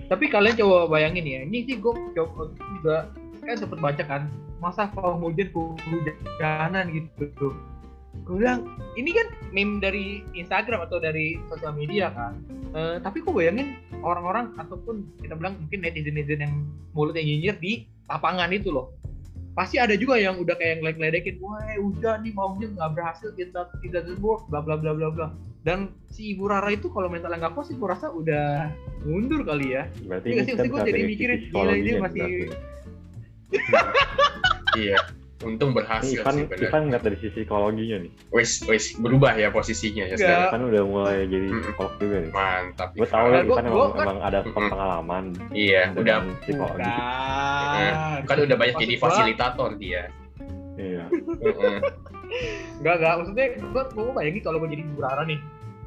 Tapi 0.09 0.25
kalian 0.25 0.57
coba 0.57 0.89
bayangin 0.89 1.21
ya, 1.21 1.39
ini 1.45 1.69
sih 1.69 1.77
gue 1.77 1.93
coba 2.17 2.49
juga 2.57 2.97
kan 3.45 3.57
sempet 3.61 3.77
baca 3.77 4.03
kan, 4.03 4.21
masa 4.57 4.89
pawang 4.89 5.21
hujan 5.21 5.53
kehujanan 5.53 6.89
gitu. 6.89 7.53
Gue 8.25 8.35
bilang, 8.41 8.65
ini 8.97 9.13
kan 9.13 9.27
meme 9.53 9.77
dari 9.77 10.25
Instagram 10.33 10.89
atau 10.89 10.97
dari 10.97 11.37
sosial 11.45 11.77
media 11.77 12.09
kan. 12.09 12.41
Eh, 12.73 12.97
tapi 13.05 13.21
kok 13.21 13.37
bayangin 13.37 13.77
orang-orang 14.01 14.49
ataupun 14.57 15.05
kita 15.21 15.37
bilang 15.37 15.61
mungkin 15.61 15.81
netizen-netizen 15.85 16.41
yang 16.41 16.53
mulutnya 16.97 17.21
nyinyir 17.25 17.55
di 17.61 17.85
lapangan 18.09 18.49
itu 18.49 18.73
loh. 18.73 18.93
Pasti 19.57 19.75
ada 19.81 19.95
juga 19.97 20.15
yang 20.15 20.39
udah 20.39 20.55
kayak 20.55 20.79
ngelek-ngeledekin, 20.79 21.41
wah 21.43 21.59
udah 21.79 22.21
nih 22.23 22.31
maunya 22.31 22.67
nggak 22.71 22.91
berhasil, 22.95 23.29
kita 23.35 23.67
tidak 23.83 24.05
work, 24.23 24.47
bla 24.47 24.63
bla 24.63 24.79
bla 24.79 24.95
bla 24.95 25.09
bla. 25.11 25.27
Dan 25.67 25.91
si 26.07 26.31
Ibu 26.31 26.47
Rara 26.47 26.71
itu 26.71 26.87
kalau 26.87 27.11
mentalnya 27.11 27.43
nggak 27.43 27.53
kuat 27.59 27.67
sih, 27.67 27.75
gue 27.75 27.89
rasa 27.89 28.07
udah 28.07 28.71
mundur 29.03 29.43
kali 29.43 29.75
ya. 29.75 29.91
Berarti 30.07 30.27
Iya 30.31 30.35
ini 30.39 30.47
sih, 30.47 30.53
bisa 30.55 30.87
jadi 30.87 31.01
mikirin, 31.03 31.39
gila, 31.51 31.75
dia 31.75 31.95
psikologinya 31.99 31.99
masih-. 32.07 32.49
Iya. 34.79 34.97
Untung 35.39 35.71
berhasil 35.71 36.19
Ivan, 36.19 36.33
sih 36.33 36.43
benar. 36.45 36.67
Ivan 36.67 36.81
nggak 36.85 37.01
dari 37.01 37.17
sisi 37.17 37.31
psikologinya 37.33 37.97
nih. 38.01 38.11
Wes 38.29 38.59
wes 38.61 38.91
berubah 38.93 39.33
ya 39.33 39.47
posisinya 39.49 40.03
ya 40.05 40.15
sekarang. 40.15 40.51
Kan 40.51 40.61
udah 40.67 40.83
mulai 40.83 41.17
jadi 41.25 41.47
psikolog 41.63 41.93
juga 41.95 42.17
nih. 42.19 42.31
Mantap. 42.31 42.89
Gue 42.91 42.99
Ivan. 43.01 43.13
tahu 43.13 43.25
ya 43.25 43.39
Gua- 43.39 43.39
Ivan 43.39 43.63
emang, 43.65 43.79
kan- 43.89 44.03
emang 44.03 44.19
ada 44.19 44.39
Mm-mm. 44.41 44.67
pengalaman 44.67 45.23
Iya, 45.49 45.81
udah 45.93 46.15
psikologi. 46.39 46.91
Bukan. 46.91 47.91
kan 48.21 48.37
udah 48.37 48.57
banyak 48.57 48.75
jadi 48.77 48.93
gua- 48.93 49.03
fasilitator 49.05 49.69
dia. 49.75 50.03
Iya. 50.75 51.03
Heeh. 51.07 51.77
Enggak, 52.77 52.95
enggak. 52.95 53.13
Maksudnya 53.17 53.45
gue 53.57 53.83
gue 53.89 54.11
bayangin 54.13 54.41
kalau 54.41 54.57
gue 54.59 54.69
jadi 54.69 54.83
Ibu 54.85 54.99
Rara 54.99 55.23
nih. 55.23 55.39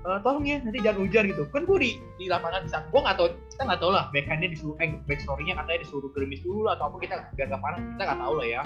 Eh, 0.03 0.19
tolong 0.27 0.43
ya 0.43 0.59
nanti 0.59 0.83
jangan 0.83 1.07
hujan 1.07 1.31
gitu. 1.31 1.47
Kan 1.55 1.63
gue 1.63 1.79
di 1.79 1.91
di 2.19 2.27
lapangan 2.27 2.67
bisa. 2.67 2.83
Gue 2.91 3.01
nggak 3.07 3.17
tahu 3.23 3.29
kita 3.55 3.63
nggak 3.71 3.81
tahu 3.81 3.91
lah 3.95 4.05
backhandnya 4.11 4.49
disuruh 4.51 4.75
eh 4.83 4.99
back 5.07 5.21
story-nya 5.23 5.55
katanya 5.63 5.81
disuruh 5.87 6.11
gerimis 6.11 6.43
dulu 6.43 6.67
atau 6.67 6.91
apa 6.91 6.97
kita 6.99 7.15
biar 7.39 7.47
nggak 7.55 7.63
panas 7.63 7.81
kita 7.87 8.03
nggak 8.11 8.21
tahu 8.27 8.35
lah 8.35 8.47
ya. 8.51 8.61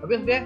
Tapi 0.00 0.12
maksudnya 0.16 0.40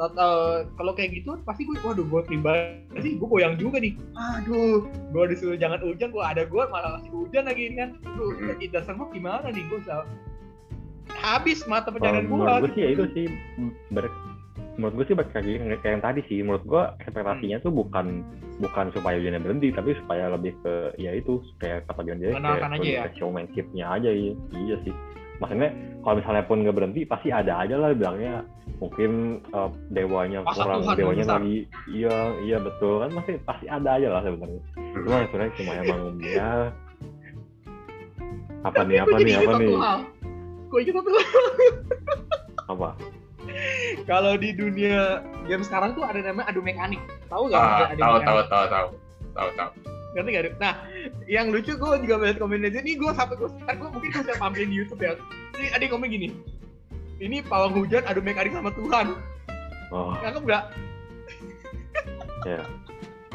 eh, 0.00 0.58
kalau 0.76 0.92
kayak 0.92 1.10
gitu 1.16 1.30
pasti 1.48 1.62
gue 1.64 1.76
waduh 1.80 2.04
gue 2.04 2.20
pribadi 2.28 3.00
sih 3.00 3.16
gue 3.16 3.24
goyang 3.24 3.56
juga 3.56 3.80
nih. 3.80 3.96
Aduh 4.36 4.84
gue 4.84 5.24
disuruh 5.32 5.56
jangan 5.56 5.80
hujan 5.80 6.12
gue 6.12 6.24
ada 6.28 6.42
gue 6.44 6.62
malah 6.68 7.00
masih 7.00 7.10
hujan 7.16 7.48
lagi 7.48 7.72
ini 7.72 7.76
kan. 7.80 7.90
Aduh, 8.04 8.36
Mm-mm. 8.36 8.60
tidak 8.60 8.84
semua 8.84 9.08
gimana 9.08 9.48
nih 9.48 9.64
gue 9.64 9.80
bisa 9.80 10.04
habis 11.24 11.64
mata 11.64 11.88
pencarian 11.88 12.28
gue 12.28 12.36
gue 12.36 12.70
sih 12.76 12.82
ya 12.84 12.88
itu 12.92 13.04
sih 13.16 13.26
ber- 13.96 14.12
menurut 14.80 15.04
gue 15.04 15.06
sih 15.12 15.16
balik 15.16 15.36
lagi 15.36 15.52
kayak 15.60 15.92
yang 16.00 16.04
tadi 16.04 16.20
sih 16.24 16.40
menurut 16.40 16.64
gue 16.64 16.82
ekspektasinya 17.04 17.60
tuh 17.60 17.68
bukan 17.68 18.24
bukan 18.64 18.88
supaya 18.96 19.20
hujannya 19.20 19.44
berhenti 19.44 19.68
tapi 19.76 19.92
supaya 20.00 20.32
lebih 20.32 20.56
ke 20.64 20.96
ya 20.96 21.12
itu 21.12 21.44
kayak 21.60 21.84
kata 21.84 22.00
dia 22.08 22.32
Mengenalkan 22.32 22.72
kayak 22.72 22.80
aja 22.80 22.88
ya? 22.88 23.04
showmanshipnya 23.20 23.84
aja 23.84 24.08
iya, 24.08 24.32
iya 24.56 24.76
sih. 24.88 24.94
Maksudnya 25.40 25.72
kalau 26.00 26.14
misalnya 26.20 26.44
pun 26.48 26.56
nggak 26.64 26.76
berhenti 26.76 27.00
pasti 27.04 27.28
ada 27.28 27.60
aja 27.60 27.76
lah 27.76 27.92
bilangnya. 27.92 28.40
Mungkin 28.80 29.44
eh, 29.44 29.70
dewanya 29.92 30.40
Masa 30.40 30.64
kurang 30.64 30.80
Tuhan 30.88 30.96
dewanya 30.96 31.24
besar. 31.28 31.36
lagi 31.44 31.56
iya 31.92 32.16
iya 32.40 32.56
betul. 32.60 32.94
Kan 33.04 33.10
pasti 33.20 33.32
pasti 33.44 33.66
ada 33.68 33.90
aja 34.00 34.08
lah 34.08 34.22
sebenarnya. 34.24 34.62
Cuma 35.04 35.16
sebenarnya 35.28 35.52
cuma 35.60 35.72
emang 35.84 36.02
ya 36.24 36.50
apa 38.60 38.80
nih 38.84 38.96
apa 39.00 39.16
nih 39.16 39.24
jadi 39.24 39.44
apa 39.44 39.52
nih? 39.56 39.68
satu 39.68 39.80
hal. 39.84 39.98
Apa 42.68 42.88
kalau 44.10 44.34
di 44.36 44.54
dunia 44.54 45.24
game 45.46 45.64
sekarang 45.64 45.94
tuh 45.96 46.04
ada 46.06 46.20
namanya 46.20 46.50
adu 46.50 46.60
mekanik. 46.64 47.00
Tahu 47.28 47.50
nggak? 47.50 47.96
Ada 47.96 48.00
tahu 48.00 48.16
tahu 48.22 48.40
tahu 48.46 48.64
tahu. 48.68 48.86
Tahu 49.34 49.50
tahu. 49.56 49.70
ngerti 50.10 50.30
nggak 50.34 50.44
Duk? 50.50 50.54
nah 50.58 50.74
yang 51.30 51.54
lucu 51.54 51.70
gue 51.78 51.92
juga 52.02 52.14
melihat 52.18 52.42
komen 52.42 52.66
aja. 52.66 52.82
Nih 52.82 52.98
gue 52.98 53.10
sampai 53.14 53.38
gue 53.38 53.48
ntar 53.62 53.78
gue 53.78 53.88
mungkin 53.94 54.10
gue 54.10 54.22
bisa 54.26 54.34
tampilin 54.42 54.68
di 54.74 54.76
YouTube 54.82 55.00
ya. 55.06 55.14
Ini 55.54 55.70
ada 55.70 55.82
yang 55.86 55.92
komen 55.94 56.10
gini 56.10 56.28
ini 57.20 57.44
pawang 57.44 57.76
hujan 57.76 58.02
adu 58.08 58.24
mekanik 58.24 58.56
sama 58.56 58.72
Tuhan. 58.72 59.06
Oh. 59.92 60.16
Nggak 60.18 60.42
nggak? 60.42 60.64
Ya. 62.48 62.64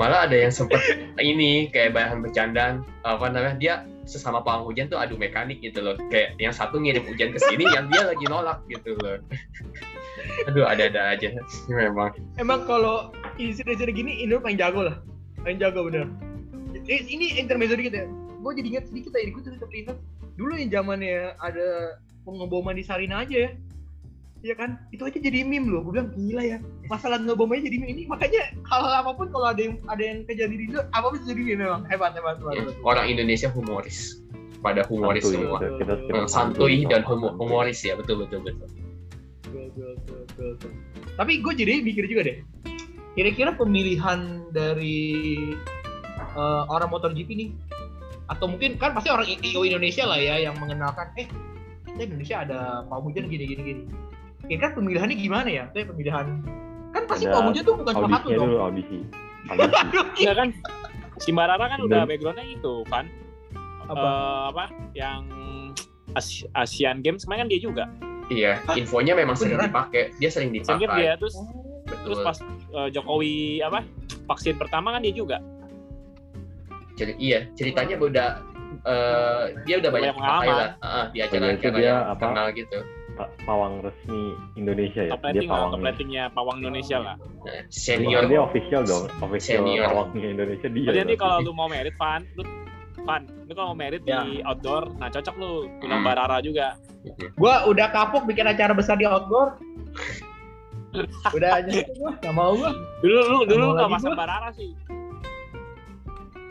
Malah 0.02 0.26
ada 0.26 0.34
yang 0.34 0.50
sempet 0.50 0.82
ini 1.22 1.70
kayak 1.70 1.94
bahan 1.94 2.26
bercandaan 2.26 2.82
apa 3.06 3.30
namanya 3.30 3.56
dia 3.62 3.76
sesama 4.06 4.42
pawang 4.46 4.70
hujan 4.70 4.88
tuh 4.88 5.02
adu 5.02 5.18
mekanik 5.18 5.62
gitu 5.62 5.82
loh. 5.82 5.98
Kayak 6.14 6.38
yang 6.38 6.54
satu 6.54 6.78
ngirim 6.78 7.06
hujan 7.10 7.34
ke 7.34 7.40
sini, 7.42 7.66
yang 7.70 7.90
dia 7.90 8.06
lagi 8.06 8.26
nolak 8.30 8.62
gitu 8.70 8.96
loh. 9.02 9.20
Aduh 10.48 10.66
ada-ada 10.66 11.16
aja 11.16 11.32
memang. 11.70 12.14
emang 12.40 12.66
kalau 12.66 13.12
insiden-insiden 13.38 13.94
gini 13.94 14.12
Indo 14.24 14.42
paling 14.42 14.58
jago 14.58 14.88
lah 14.88 14.98
paling 15.44 15.60
jago 15.62 15.86
bener 15.88 16.10
ini, 16.74 16.98
ini 17.08 17.26
intermezzo 17.38 17.78
dikit 17.78 17.94
ya 17.94 18.06
gue 18.46 18.52
jadi 18.62 18.68
ingat 18.78 18.86
sedikit 18.90 19.12
ya 19.14 19.30
gue 19.32 19.42
tuh 19.42 19.54
ingat 19.74 19.98
dulu 20.36 20.54
yang 20.58 20.70
zamannya 20.72 21.34
ada 21.40 22.00
pengeboman 22.26 22.78
di 22.78 22.84
Sarina 22.84 23.24
aja 23.24 23.50
ya 23.50 23.52
Iya 24.46 24.54
kan, 24.54 24.78
itu 24.94 25.02
aja 25.02 25.18
jadi 25.18 25.42
meme 25.42 25.74
loh. 25.74 25.82
Gue 25.82 25.98
bilang 25.98 26.14
gila 26.14 26.46
ya. 26.46 26.58
Masalah 26.86 27.18
ngebom 27.18 27.50
aja 27.50 27.66
jadi 27.66 27.82
meme 27.82 27.98
ini. 27.98 28.04
Makanya 28.06 28.54
hal 28.70 28.86
apa 28.94 29.18
pun 29.18 29.34
kalau 29.34 29.50
ada 29.50 29.58
yang 29.58 29.82
ada 29.90 30.04
yang 30.06 30.22
kejadian 30.30 30.54
di 30.62 30.66
Indo, 30.70 30.86
apa 30.94 31.06
pun 31.10 31.18
bisa 31.18 31.34
jadi 31.34 31.42
meme 31.42 31.66
memang. 31.66 31.82
Hebat, 31.90 32.14
hebat, 32.14 32.38
hebat. 32.38 32.54
Ya, 32.54 32.62
hebat. 32.62 32.78
Orang 32.86 33.06
Indonesia 33.10 33.50
humoris. 33.50 34.22
Pada 34.62 34.86
humoris 34.86 35.26
santuy, 35.26 35.42
semua. 35.42 35.58
kita, 35.58 35.70
kita, 35.82 35.94
kita 36.06 36.30
Santuy 36.30 36.74
dan 36.86 37.02
humo- 37.10 37.34
santuy. 37.34 37.42
humoris 37.42 37.80
ya, 37.82 37.94
betul 37.98 38.22
betul 38.22 38.40
betul. 38.46 38.70
Betul, 39.50 39.66
betul, 39.74 39.94
betul, 40.30 40.48
betul. 40.62 40.72
Tapi 41.18 41.32
gue 41.42 41.54
jadi 41.58 41.74
mikir 41.82 42.06
juga 42.06 42.22
deh. 42.30 42.38
Kira-kira 43.18 43.58
pemilihan 43.58 44.46
dari 44.54 45.02
eh, 46.38 46.64
orang 46.70 46.94
MotoGP 46.94 47.30
nih 47.34 47.50
atau 48.30 48.46
mungkin 48.46 48.78
kan 48.78 48.94
pasti 48.94 49.10
orang 49.10 49.26
IO 49.26 49.66
Indonesia 49.66 50.06
lah 50.06 50.18
ya 50.18 50.38
yang 50.38 50.58
mengenalkan 50.58 51.14
eh 51.18 51.30
kita 51.86 52.10
Indonesia 52.10 52.42
ada 52.42 52.60
Pak 52.90 53.00
Hujan 53.06 53.30
gini 53.30 53.46
gini 53.46 53.74
gini. 54.46 54.50
Kira-kira 54.52 54.72
pemilihannya 54.74 55.18
gimana 55.18 55.50
ya? 55.50 55.64
Kayak 55.70 55.92
pemilihan 55.92 56.26
kan 56.88 57.04
pasti 57.06 57.26
Hujan 57.28 57.60
tuh 57.62 57.76
bukan 57.76 57.94
cuma 57.94 58.08
satu 58.16 58.28
dong. 58.30 58.48
dulu 58.48 58.58
audisi 58.62 59.00
audisi 59.46 59.76
Iya 60.24 60.32
kan 60.34 60.48
si 61.18 61.30
Marara 61.30 61.68
kan 61.68 61.80
udah 61.82 62.08
backgroundnya 62.08 62.48
itu 62.48 62.88
kan 62.88 63.12
Apa? 63.86 64.00
Eh, 64.00 64.42
apa 64.50 64.66
yang 64.94 65.22
As- 66.14 66.48
Asian 66.56 67.04
Games 67.04 67.28
kemarin 67.28 67.44
kan 67.44 67.50
dia 67.50 67.60
juga 67.60 67.86
Iya, 68.26 68.58
infonya 68.74 69.14
memang 69.14 69.36
sering 69.36 69.60
dipakai. 69.60 70.10
Dia 70.18 70.32
sering 70.32 70.50
dipakai. 70.50 70.88
dia 70.98 71.14
terus 71.14 71.36
terus 72.00 72.16
Betul. 72.16 72.24
pas 72.24 72.38
eh, 72.74 72.90
Jokowi 72.90 73.36
apa 73.60 73.84
vaksin 74.26 74.56
pertama 74.56 74.90
kan 74.90 75.04
dia 75.04 75.12
juga 75.12 75.38
Jadi 76.96 77.20
iya, 77.20 77.44
ceritanya 77.54 78.00
udah 78.00 78.30
eh, 78.82 79.44
dia 79.68 79.76
udah 79.78 79.92
banyak 79.92 80.16
Banyak 80.16 80.26
pakai 80.32 80.48
lah 80.50 80.70
Heeh, 80.80 81.06
di 81.12 81.20
acara-acara 81.20 81.60
itu 81.60 81.68
dia 81.76 81.86
yang 81.86 82.00
apa? 82.08 82.16
terkenal 82.24 82.48
gitu. 82.56 82.80
Pa- 83.16 83.32
pawang 83.42 83.80
resmi 83.80 84.24
Indonesia 84.54 85.02
ya 85.02 85.12
top 85.14 85.24
dia 85.30 85.44
pawang 85.46 85.72
top 85.72 85.82
ratingnya 85.82 86.24
pawang 86.30 86.58
Indonesia 86.60 86.98
lah 87.00 87.16
senior 87.70 88.28
dia 88.28 88.40
official 88.40 88.84
dong 88.84 89.08
official 89.20 89.64
Senior. 89.64 89.88
pawangnya 89.88 90.28
Indonesia 90.30 90.68
dia 90.68 90.84
nanti 90.86 91.00
berarti. 91.02 91.16
kalau 91.16 91.38
lu 91.42 91.52
mau 91.52 91.68
merit 91.68 91.96
Van 91.96 92.28
lu 92.34 92.44
Van 93.02 93.22
lu 93.24 93.52
kalau 93.52 93.72
mau 93.72 93.78
merit 93.78 94.04
Ya. 94.04 94.22
di 94.22 94.42
outdoor 94.42 94.92
nah 94.98 95.08
cocok 95.08 95.36
lu 95.36 95.52
undang 95.80 96.00
Hmm. 96.00 96.08
Barara 96.08 96.38
juga 96.40 96.76
Gua 97.36 97.64
udah 97.64 97.88
kapok 97.88 98.26
bikin 98.26 98.44
acara 98.44 98.74
besar 98.74 98.98
di 98.98 99.06
outdoor. 99.06 99.62
udah 101.38 101.50
aja 101.56 101.70
gua, 101.94 102.18
gak 102.18 102.34
mau 102.34 102.52
gua. 102.52 102.74
dulu 103.00 103.20
lu 103.24 103.38
dulu 103.46 103.66
masang 103.86 104.12
gua. 104.12 104.20
Barara 104.20 104.50
sih 104.52 104.74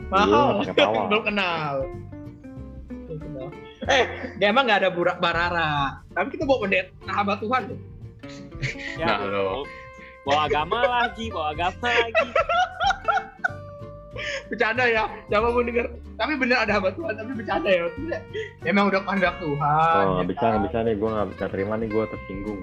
Mahal. 0.05 0.61
Belum 1.09 1.23
kenal. 1.23 1.75
Eh, 3.87 4.05
dia 4.35 4.47
emang 4.49 4.65
nggak 4.65 4.79
ada 4.79 4.89
burak 4.89 5.17
barara. 5.17 6.01
Tapi 6.09 6.27
kita 6.29 6.43
bawa 6.43 6.59
pendeta 6.63 6.89
sahabat 7.03 7.37
Tuhan. 7.37 7.61
tuh. 7.67 7.79
ya 8.95 9.05
Nah, 9.11 9.19
lo. 9.23 9.63
bawa 10.23 10.49
agama 10.49 10.79
lagi 10.81 11.29
bawa 11.29 11.53
agama 11.53 11.85
lagi 11.85 12.27
Bercanda 14.47 14.85
ya, 14.87 15.03
jangan 15.27 15.51
mau 15.51 15.61
denger. 15.61 15.85
Tapi 16.15 16.33
bener 16.35 16.57
ada 16.57 16.71
sahabat 16.71 16.93
Tuhan, 16.95 17.13
tapi 17.13 17.31
bercanda 17.35 17.67
ya. 17.67 17.81
Maksudnya, 17.83 18.19
Emang 18.63 18.83
udah 18.87 19.01
kehendak 19.03 19.35
Tuhan. 19.37 20.01
oh 20.01 20.13
ya 20.15 20.23
bisa 20.23 20.39
kan? 20.39 20.49
nggak 20.49 20.63
bisa 20.65 20.77
nih 20.81 20.93
gue 20.95 21.09
nggak 21.11 21.27
bisa 21.29 21.43
terima 21.47 21.73
nih 21.75 21.87
gue 21.87 22.03
tersinggung 22.07 22.59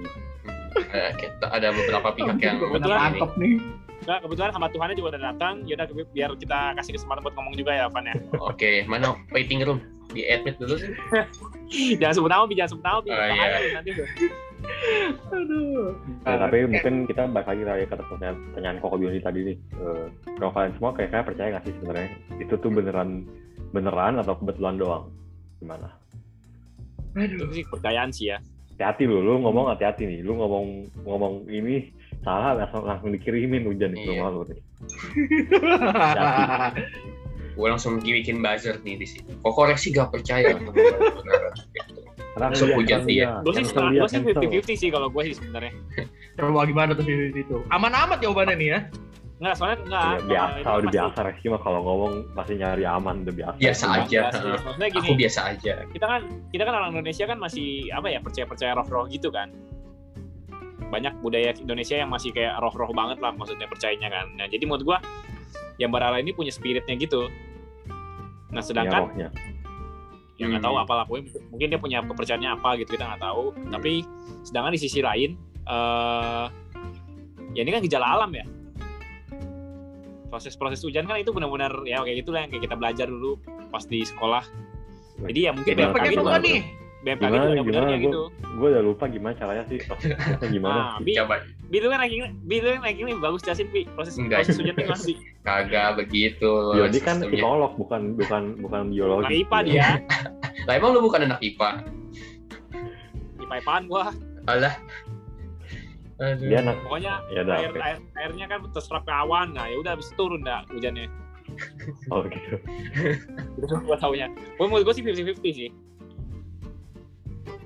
Eh, 0.72 1.10
kita 1.14 1.46
ada 1.46 1.68
beberapa 1.70 2.08
pihak 2.16 2.36
yang 2.40 2.56
Kebetulan 2.58 3.10
nih. 3.36 3.54
Nggak, 4.02 4.18
kebetulan 4.18 4.50
sama 4.50 4.66
Tuhannya 4.66 4.96
juga 4.96 5.08
udah 5.14 5.22
datang 5.28 5.54
yaudah 5.62 5.86
biar 6.10 6.30
kita 6.34 6.58
kasih 6.74 6.92
kesempatan 6.98 7.22
buat 7.22 7.34
ngomong 7.38 7.54
juga 7.54 7.70
ya 7.70 7.86
Van 7.86 8.02
ya 8.02 8.14
Oke, 8.40 8.82
mana 8.82 9.14
waiting 9.30 9.62
room? 9.62 9.78
Di 10.12 10.22
admit 10.28 10.56
dulu. 10.60 10.76
jangan 12.00 12.14
sebut 12.14 12.30
nama 12.30 12.44
Bi, 12.44 12.54
jangan 12.56 12.70
sebut 12.76 12.84
nama 12.84 12.98
Bi. 13.00 13.10
Oh, 13.10 13.16
iya. 13.16 13.58
nanti. 13.76 13.90
Aduh. 15.34 15.90
Ya, 16.22 16.38
tapi 16.38 16.56
mungkin 16.70 16.94
kita 17.10 17.26
balik 17.34 17.50
lagi 17.50 17.62
tadi 17.66 17.82
ke 17.82 17.94
pertanyaan, 17.98 18.36
pertanyaan 18.52 18.76
Koko 18.78 18.96
Bioni 19.00 19.18
tadi 19.18 19.40
nih. 19.42 19.56
Eh, 19.74 20.06
kalau 20.38 20.52
kalian 20.54 20.72
semua 20.78 20.90
kayak 20.94 21.10
kayak 21.10 21.26
percaya 21.26 21.48
nggak 21.56 21.64
sih 21.66 21.74
sebenarnya 21.80 22.08
itu 22.38 22.54
tuh 22.60 22.70
beneran 22.70 23.26
beneran 23.74 24.22
atau 24.22 24.38
kebetulan 24.38 24.76
doang? 24.78 25.04
Gimana? 25.58 25.88
Aduh. 27.12 27.44
itu 27.44 27.60
sih 27.60 27.64
kepercayaan 27.68 28.08
sih 28.08 28.32
ya 28.32 28.40
hati-hati 28.82 29.06
lu, 29.06 29.22
lu 29.22 29.38
ngomong 29.46 29.70
hati-hati 29.70 30.10
nih, 30.10 30.26
lu 30.26 30.34
ngomong 30.34 30.90
ngomong 31.06 31.46
ini 31.46 31.94
salah 32.26 32.58
langsung 32.58 32.82
langsung 32.82 33.10
dikirimin 33.14 33.62
hujan 33.68 33.94
di 33.94 34.02
Iya. 34.02 34.08
rumah 34.18 34.28
lu 34.34 34.42
nih. 34.50 34.58
gue 37.52 37.66
langsung 37.66 38.00
bikin 38.00 38.40
buzzer 38.40 38.80
nih 38.80 38.96
di 38.96 39.06
sini 39.06 39.30
kok 39.34 39.52
koreksi 39.52 39.90
gak 39.90 40.08
percaya 40.08 40.56
Langsung 42.32 42.64
dia- 42.64 42.78
hujan 42.80 42.98
dia- 42.98 43.06
sih 43.06 43.16
ya. 43.20 43.28
Gue 43.44 43.52
sih 43.52 43.60
setengah, 43.62 43.90
dia, 43.92 44.00
gue 44.00 44.08
sih 44.08 44.16
cancel. 44.16 44.42
50-50 44.48 44.72
sih 44.74 44.88
kalau 44.88 45.08
gue 45.12 45.22
sih 45.22 45.34
sebenarnya. 45.36 45.72
Coba 46.32 46.64
gimana 46.64 46.90
tuh 46.96 47.04
di 47.04 47.14
situ? 47.30 47.56
Aman 47.68 47.92
amat 47.92 48.18
jawabannya 48.24 48.56
nih 48.56 48.68
ya. 48.72 48.80
Nggak, 49.36 49.52
soalnya 49.52 49.76
nggak. 49.84 50.08
Ya, 50.08 50.16
biasa, 50.24 50.48
itu 50.48 50.64
udah 50.64 50.72
pasti- 50.72 50.96
biasa 50.96 51.18
Reski 51.20 51.46
mah 51.50 51.60
kalau 51.60 51.80
ngomong 51.82 52.12
pasti 52.32 52.52
nyari 52.56 52.84
aman, 52.88 53.16
udah 53.20 53.34
biasa. 53.36 53.56
Biasa 53.58 53.82
nggak 53.84 54.00
aja. 54.00 54.20
Maksudnya 54.56 54.88
gini, 54.88 55.04
aku 55.04 55.12
biasa 55.12 55.40
aja 55.44 55.72
kita 55.84 56.06
kan 56.06 56.20
kita 56.48 56.62
kan 56.62 56.74
orang 56.74 56.90
Indonesia 56.94 57.24
kan 57.26 57.36
masih 57.36 57.68
apa 57.90 58.06
ya 58.08 58.18
percaya 58.18 58.46
percaya 58.46 58.72
roh-roh 58.72 59.04
gitu 59.06 59.28
kan 59.28 59.52
banyak 60.88 61.12
budaya 61.20 61.52
Indonesia 61.54 61.96
yang 61.96 62.08
masih 62.08 62.32
kayak 62.32 62.56
roh-roh 62.58 62.92
banget 62.92 63.16
lah 63.18 63.28
maksudnya 63.30 63.64
percayanya 63.64 64.08
kan 64.08 64.26
nah 64.36 64.44
jadi 64.46 64.60
menurut 64.62 64.84
gua 64.86 64.98
yang 65.76 65.88
Barara 65.88 66.16
ini 66.16 66.30
punya 66.30 66.50
spiritnya 66.50 66.94
gitu 66.94 67.28
nah 68.48 68.60
Ya, 68.60 68.64
sedangkan 68.64 69.00
rohnya. 69.08 69.28
ya 70.34 70.44
nggak 70.44 70.58
Hmm. 70.58 70.66
tahu 70.66 70.76
apalah 70.76 71.04
pokoknya 71.04 71.24
mungkin 71.48 71.66
dia 71.68 71.78
punya 71.78 71.98
kepercayaannya 72.02 72.50
apa 72.52 72.70
gitu 72.76 72.90
kita 72.92 73.04
nggak 73.06 73.22
tahu 73.22 73.44
tapi 73.68 73.92
sedangkan 74.42 74.72
di 74.72 74.80
sisi 74.80 75.00
lain 75.00 75.38
eh 75.62 76.46
ya 77.52 77.60
ini 77.60 77.70
kan 77.70 77.80
gejala 77.80 78.06
alam 78.12 78.32
ya 78.32 78.44
proses-proses 80.28 80.80
hujan 80.80 81.04
kan 81.04 81.16
itu 81.16 81.28
benar-benar 81.30 81.72
ya 81.84 82.00
kayak 82.00 82.24
gitulah 82.24 82.40
yang 82.40 82.50
kayak 82.50 82.64
kita 82.64 82.74
belajar 82.74 83.06
dulu 83.06 83.36
pas 83.68 83.84
di 83.84 84.00
sekolah 84.00 84.40
jadi 85.22 85.40
ya 85.46 85.50
mungkin 85.52 85.72
BMKG 85.72 85.92
Pakai 85.94 86.16
apa 86.18 86.38
nih? 86.40 86.58
BMKG 87.02 87.18
Gimana, 87.20 87.34
gimana, 87.44 87.62
benernya 87.64 87.96
gua- 87.96 88.04
gitu 88.04 88.20
Gue 88.52 88.68
udah 88.68 88.82
lupa 88.84 89.04
gimana 89.06 89.34
caranya 89.34 89.64
sih, 89.64 89.78
prosesnya 89.80 90.14
gimana. 90.44 90.76
Nah, 90.76 90.96
Bi, 91.00 91.12
coba 91.14 91.34
Bi 91.64 91.78
lu 91.78 91.88
kan 91.88 91.98
lagi 91.98 92.16
Bi 92.40 92.56
lu 92.58 92.68
kan 92.70 92.82
lagi 92.82 93.00
ini 93.00 93.12
bagus 93.16 93.40
jelasin 93.40 93.68
Bi 93.68 93.82
proses 93.88 94.14
Enggak. 94.14 94.38
proses 94.40 94.56
hujan 94.56 94.74
gimana 94.76 95.02
Bi? 95.02 95.14
kagak 95.42 95.88
begitu 95.96 96.52
Ya, 96.72 96.86
dia 96.86 97.02
kan 97.02 97.16
psikolog, 97.20 97.72
bukan 97.74 98.14
bukan 98.14 98.42
bukan 98.56 98.82
biologi. 98.88 99.24
Nah, 99.24 99.32
IPA 99.34 99.58
dia, 99.64 99.88
lah 100.66 100.74
emang 100.74 100.90
lu 100.92 101.00
bukan 101.00 101.20
anak 101.24 101.40
IPA 101.40 101.70
IPA 103.40 103.54
IPAan 103.58 103.82
gua. 103.84 104.04
alah 104.44 104.74
Aduh. 106.14 106.46
Dia 106.46 106.58
anak, 106.60 106.76
Pokoknya 106.80 107.12
ya 107.28 107.40
udah, 107.42 107.56
air, 107.56 107.68
oke. 107.68 107.80
air, 107.80 107.98
airnya 108.16 108.46
kan 108.46 108.58
terserap 108.70 109.02
ke 109.02 109.10
awan. 109.10 109.50
Nah, 109.50 109.66
ya 109.66 109.74
udah 109.76 109.90
habis 109.92 110.06
itu 110.06 110.14
turun 110.14 110.40
dah 110.40 110.62
hujannya. 110.68 111.10
Oh 112.08 112.22
gitu. 112.22 112.56
Itu 113.58 113.74
gua 113.82 113.98
taunya. 113.98 114.30
Gua 114.54 114.70
menurut 114.70 114.86
gua 114.86 114.94
sih 114.94 115.02
50-50 115.02 115.42
sih. 115.50 115.68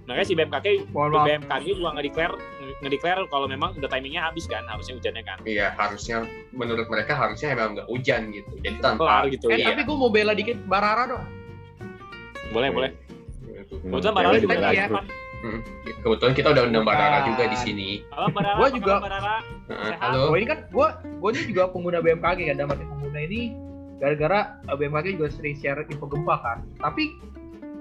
Makanya 0.07 0.23
si 0.25 0.35
BMKG. 0.35 0.67
BMKG 0.89 1.67
juga 1.75 1.91
nge-declare, 1.93 2.35
nge-declare 2.79 3.27
kalau 3.27 3.47
memang 3.47 3.75
udah 3.75 3.91
timingnya 3.91 4.23
habis 4.23 4.47
kan, 4.47 4.63
harusnya 4.65 4.95
hujannya 4.95 5.23
kan. 5.23 5.39
Iya 5.43 5.75
harusnya 5.75 6.23
menurut 6.53 6.87
mereka 6.87 7.13
harusnya 7.13 7.53
emang 7.53 7.75
nggak 7.75 7.89
hujan 7.89 8.31
gitu 8.31 8.55
jadi 8.61 8.79
tanpa 8.79 9.03
Kelar 9.03 9.25
gitu. 9.29 9.47
Eh, 9.51 9.59
Iya. 9.59 9.67
tapi 9.69 9.83
gue 9.83 9.97
mau 9.97 10.07
bela 10.07 10.33
dikit 10.33 10.57
Barara 10.65 11.05
dong. 11.09 11.25
Boleh, 12.49 12.71
boleh. 12.71 12.91
Kebetulan 13.67 13.83
Hmm, 14.05 14.17
Barara 14.17 14.37
juga 14.37 14.55
ada 14.57 14.71
ya. 14.73 14.87
Hmm. 15.37 15.61
kebetulan 16.01 16.33
kita 16.33 16.49
udah 16.49 16.63
undang 16.65 16.83
Bukan. 16.83 16.97
Barara 16.97 17.19
juga 17.23 17.45
di 17.45 17.59
sini 17.61 17.89
Halo 18.09 18.33
Barara, 18.33 18.57
Gua 18.57 18.69
juga- 18.73 18.99
Barara? 18.99 19.37
Sehat. 19.69 19.99
halo 20.01 20.21
Oh 20.25 20.35
ini 20.35 20.47
kan 20.49 20.59
gue 20.65 20.89
gue 21.13 21.31
ini 21.31 21.43
juga 21.47 21.63
pengguna 21.69 21.99
BMKG 22.01 22.39
kan, 22.47 22.55
dalam 22.57 22.71
arti 22.73 22.85
pengguna 22.85 23.19
ini 23.21 23.41
gara-gara 23.97 24.39
eh, 24.63 24.77
BMKG 24.77 25.07
juga 25.15 25.29
sering 25.29 25.55
share 25.57 25.83
info 25.85 26.07
gempa 26.07 26.35
kan. 26.41 26.59
Tapi 26.79 27.03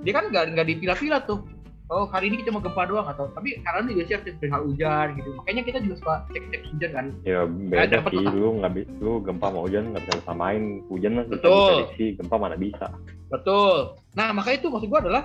dia 0.02 0.12
kan 0.12 0.26
nggak 0.28 0.44
nggak 0.52 0.68
dipilah-pilah 0.68 1.22
tuh. 1.24 1.40
Oh 1.86 2.10
hari 2.10 2.34
ini 2.34 2.42
kita 2.42 2.50
mau 2.50 2.66
gempa 2.66 2.90
doang 2.90 3.06
atau 3.06 3.30
tapi 3.38 3.62
karena 3.62 3.86
juga 3.86 4.04
share 4.10 4.26
perihal 4.42 4.66
hujan 4.66 5.22
gitu. 5.22 5.30
Makanya 5.38 5.62
kita 5.70 5.78
juga 5.86 5.96
suka 6.02 6.14
cek-cek 6.34 6.62
hujan 6.74 6.90
kan. 6.98 7.06
Ya 7.22 7.46
beda 7.46 8.02
sih, 8.10 8.26
lu 8.26 8.58
nggak 8.58 8.74
bisa, 8.74 8.92
lu 9.06 9.22
gempa 9.22 9.54
sama 9.54 9.60
hujan 9.62 9.94
nggak 9.94 10.04
bisa 10.10 10.26
samain. 10.26 10.82
Hujan 10.90 11.12
kan 11.14 11.24
bisa 11.30 11.36
Betul. 11.38 11.54
diprediksi, 11.54 12.06
gempa 12.18 12.36
mana 12.42 12.58
bisa. 12.58 12.88
Betul. 13.30 13.78
Nah 14.18 14.34
makanya 14.34 14.58
itu 14.66 14.68
maksud 14.74 14.88
gue 14.90 15.00
adalah 15.06 15.24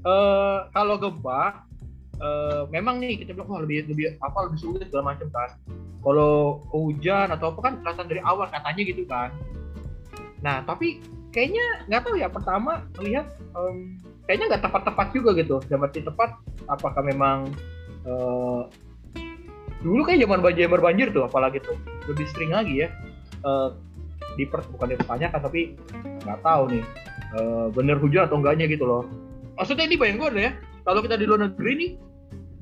eh 0.00 0.58
kalau 0.72 0.96
gempa 0.96 1.68
eh 2.16 2.62
memang 2.72 2.96
nih 2.96 3.20
kita 3.20 3.36
bilang 3.36 3.52
wah 3.52 3.60
lebih 3.60 3.84
lebih 3.92 4.16
apa 4.24 4.48
lebih 4.48 4.56
sulit 4.56 4.88
segala 4.88 5.12
macam 5.12 5.28
kan. 5.28 5.52
Kalau 6.00 6.64
hujan 6.72 7.28
atau 7.28 7.52
apa 7.52 7.60
kan 7.60 7.72
kelihatan 7.84 8.08
dari 8.08 8.24
awal 8.24 8.48
katanya 8.48 8.82
gitu 8.88 9.04
kan. 9.04 9.36
Nah 10.40 10.64
tapi 10.64 11.04
kayaknya 11.30 11.66
nggak 11.86 12.02
tahu 12.06 12.14
ya 12.18 12.28
pertama 12.30 12.84
melihat 12.98 13.26
em, 13.54 13.98
kayaknya 14.26 14.46
nggak 14.54 14.62
tepat-tepat 14.66 15.06
juga 15.14 15.30
gitu. 15.38 15.56
Dalam 15.70 15.90
tepat 15.90 16.30
apakah 16.66 17.02
memang 17.02 17.50
eh 18.06 18.62
dulu 19.80 20.04
kayak 20.04 20.24
zaman 20.28 20.40
banjir 20.44 20.68
banjir 20.68 21.08
tuh 21.08 21.24
apalagi 21.24 21.60
tuh 21.64 21.76
lebih 22.04 22.28
sering 22.36 22.52
lagi 22.52 22.84
ya 22.84 22.88
eh 23.44 23.68
diper 24.36 24.60
bukan 24.76 24.92
dipertanyakan 24.92 25.40
tapi 25.40 25.74
nggak 26.24 26.40
tahu 26.44 26.62
nih 26.72 26.84
eh, 27.36 27.66
bener 27.72 27.96
hujan 27.98 28.26
atau 28.26 28.38
enggaknya 28.38 28.66
gitu 28.70 28.84
loh. 28.86 29.04
Maksudnya 29.58 29.84
ini 29.92 29.96
bayang 30.00 30.16
gue 30.16 30.30
ya, 30.40 30.56
kalau 30.88 31.04
kita 31.04 31.20
di 31.20 31.28
luar 31.28 31.44
negeri 31.44 31.72
nih, 31.76 31.90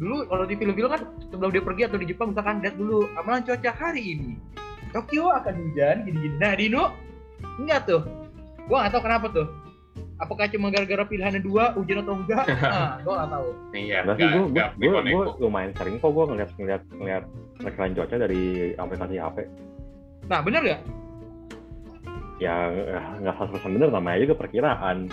dulu 0.02 0.26
kalau 0.26 0.44
di 0.50 0.54
film-film 0.59 0.90
kan 0.90 1.07
sebelum 1.31 1.50
dia 1.54 1.62
pergi 1.62 1.83
atau 1.87 1.98
di 2.02 2.07
Jepang 2.11 2.35
misalkan 2.35 2.59
lihat 2.59 2.74
dulu 2.74 3.07
amalan 3.14 3.46
cuaca 3.46 3.70
hari 3.70 4.18
ini. 4.18 4.35
Tokyo 4.90 5.31
akan 5.31 5.54
hujan 5.62 6.02
gini-gini. 6.09 6.37
Nah 6.42 6.52
di 6.59 6.66
Indo 6.66 6.90
enggak 7.62 7.87
tuh. 7.87 8.02
Gua 8.68 8.76
nggak 8.85 8.92
tahu 8.92 9.02
kenapa 9.02 9.26
tuh. 9.33 9.48
Apakah 10.18 10.50
cuma 10.50 10.68
gara-gara 10.68 11.07
pilihannya 11.07 11.42
dua 11.42 11.74
hujan 11.74 12.02
atau 12.02 12.14
enggak? 12.18 12.44
Nah, 12.62 12.98
gua 13.02 13.14
nggak 13.18 13.31
tahu. 13.33 13.48
iya 13.72 13.98
Nggak 14.04 14.16
sih, 14.18 14.26
nggak 14.26 14.35
gue 14.35 14.50
nggak 14.52 14.68
gue 14.76 15.00
gue 15.09 15.24
lumayan 15.40 15.72
sering 15.74 15.96
kok 15.98 16.11
gue 16.11 16.24
ngeliat 16.26 16.50
ngeliat 16.59 16.83
ngeliat 16.92 17.24
rekaman 17.62 17.94
cuaca 17.94 18.16
dari 18.18 18.42
aplikasi 18.74 19.14
HP. 19.16 19.37
Nah 20.28 20.40
bener 20.42 20.61
nggak? 20.61 20.83
Ya 22.38 22.54
nggak 23.18 23.35
satu 23.35 23.50
persen 23.59 23.74
bener 23.74 23.90
namanya 23.90 24.18
juga 24.22 24.35
perkiraan. 24.38 25.11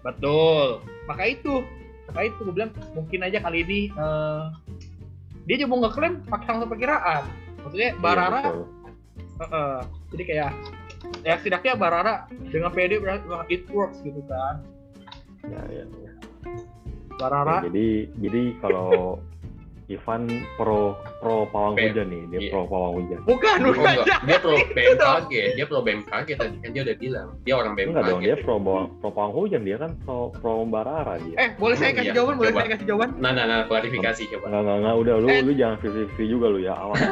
Betul. 0.00 0.80
Maka 1.04 1.22
itu, 1.26 1.60
maka 2.08 2.20
itu 2.24 2.38
gue 2.40 2.54
bilang 2.54 2.70
mungkin 2.94 3.20
aja 3.26 3.38
kali 3.42 3.60
ini 3.66 3.80
eh, 3.90 4.44
dia 5.44 5.56
cuma 5.62 5.76
mau 5.76 5.80
ngeklaim 5.84 6.22
pakai 6.24 6.46
langsung 6.48 6.70
perkiraan. 6.70 7.22
Maksudnya 7.60 7.90
Barara 7.98 8.40
Iya, 8.40 8.44
betul. 8.46 8.60
Heeh. 9.36 9.76
jadi 10.14 10.22
kayak 10.24 10.50
ya 11.22 11.36
setidaknya 11.36 11.74
Barara 11.74 12.24
dengan 12.46 12.70
PD 12.70 12.96
berarti 12.96 13.26
wah, 13.26 13.42
it 13.46 13.66
works 13.68 14.00
gitu 14.00 14.22
kan 14.24 14.62
Ya, 15.42 15.60
ya, 15.68 15.82
ya. 15.86 16.10
Barara 17.16 17.60
Ya, 17.60 17.68
jadi 17.68 17.86
jadi 18.18 18.42
kalau 18.58 19.16
Ivan 19.86 20.26
pro 20.56 20.98
pro 21.22 21.46
pawang 21.46 21.78
P- 21.78 21.86
hujan 21.86 22.10
nih, 22.10 22.22
dia 22.26 22.38
iya. 22.40 22.50
pro 22.50 22.66
pawang 22.66 22.98
hujan. 22.98 23.22
bukan 23.22 23.56
Oh, 23.56 23.70
bukan 23.70 23.86
enggak. 23.86 24.06
dia 24.20 24.36
pro 24.36 24.52
BMKG 24.68 25.32
dia 25.54 25.64
pro 25.64 25.80
BMKG 25.80 26.28
tadi 26.34 26.56
kan 26.58 26.68
dia 26.68 26.82
udah 26.82 26.96
bilang 26.98 27.28
dia 27.40 27.54
orang 27.54 27.72
BMKG 27.72 27.88
Enggak 27.88 28.04
dong, 28.04 28.20
dia 28.20 28.36
pro 28.36 28.54
bawang, 28.58 28.86
pro 28.98 29.08
pawang 29.08 29.32
hujan 29.32 29.62
dia 29.62 29.76
kan 29.78 29.94
pro 30.02 30.28
pro 30.32 30.64
Barara 30.66 31.16
dia. 31.20 31.36
eh 31.36 31.48
boleh 31.54 31.74
saya 31.74 31.88
Oh, 31.88 31.96
kasih 31.96 32.04
iya. 32.04 32.14
jawaban 32.18 32.36
boleh 32.36 32.50
Coba. 32.50 32.58
saya 32.58 32.72
kasih 32.72 32.84
jawaban 32.84 33.08
nah 33.16 33.30
nah 33.30 33.44
nah 33.46 33.64
klarifikasi 33.64 34.22
coba 34.28 34.44
Enggak 34.44 34.60
enggak 34.60 34.76
enggak 34.76 34.94
udah 34.98 35.16
lu 35.16 35.28
Eh. 35.28 35.40
lu 35.40 35.52
jangan 35.54 35.76
free 36.10 36.26
juga 36.26 36.46
lu 36.48 36.58
ya 36.58 36.74
awas. 36.74 36.98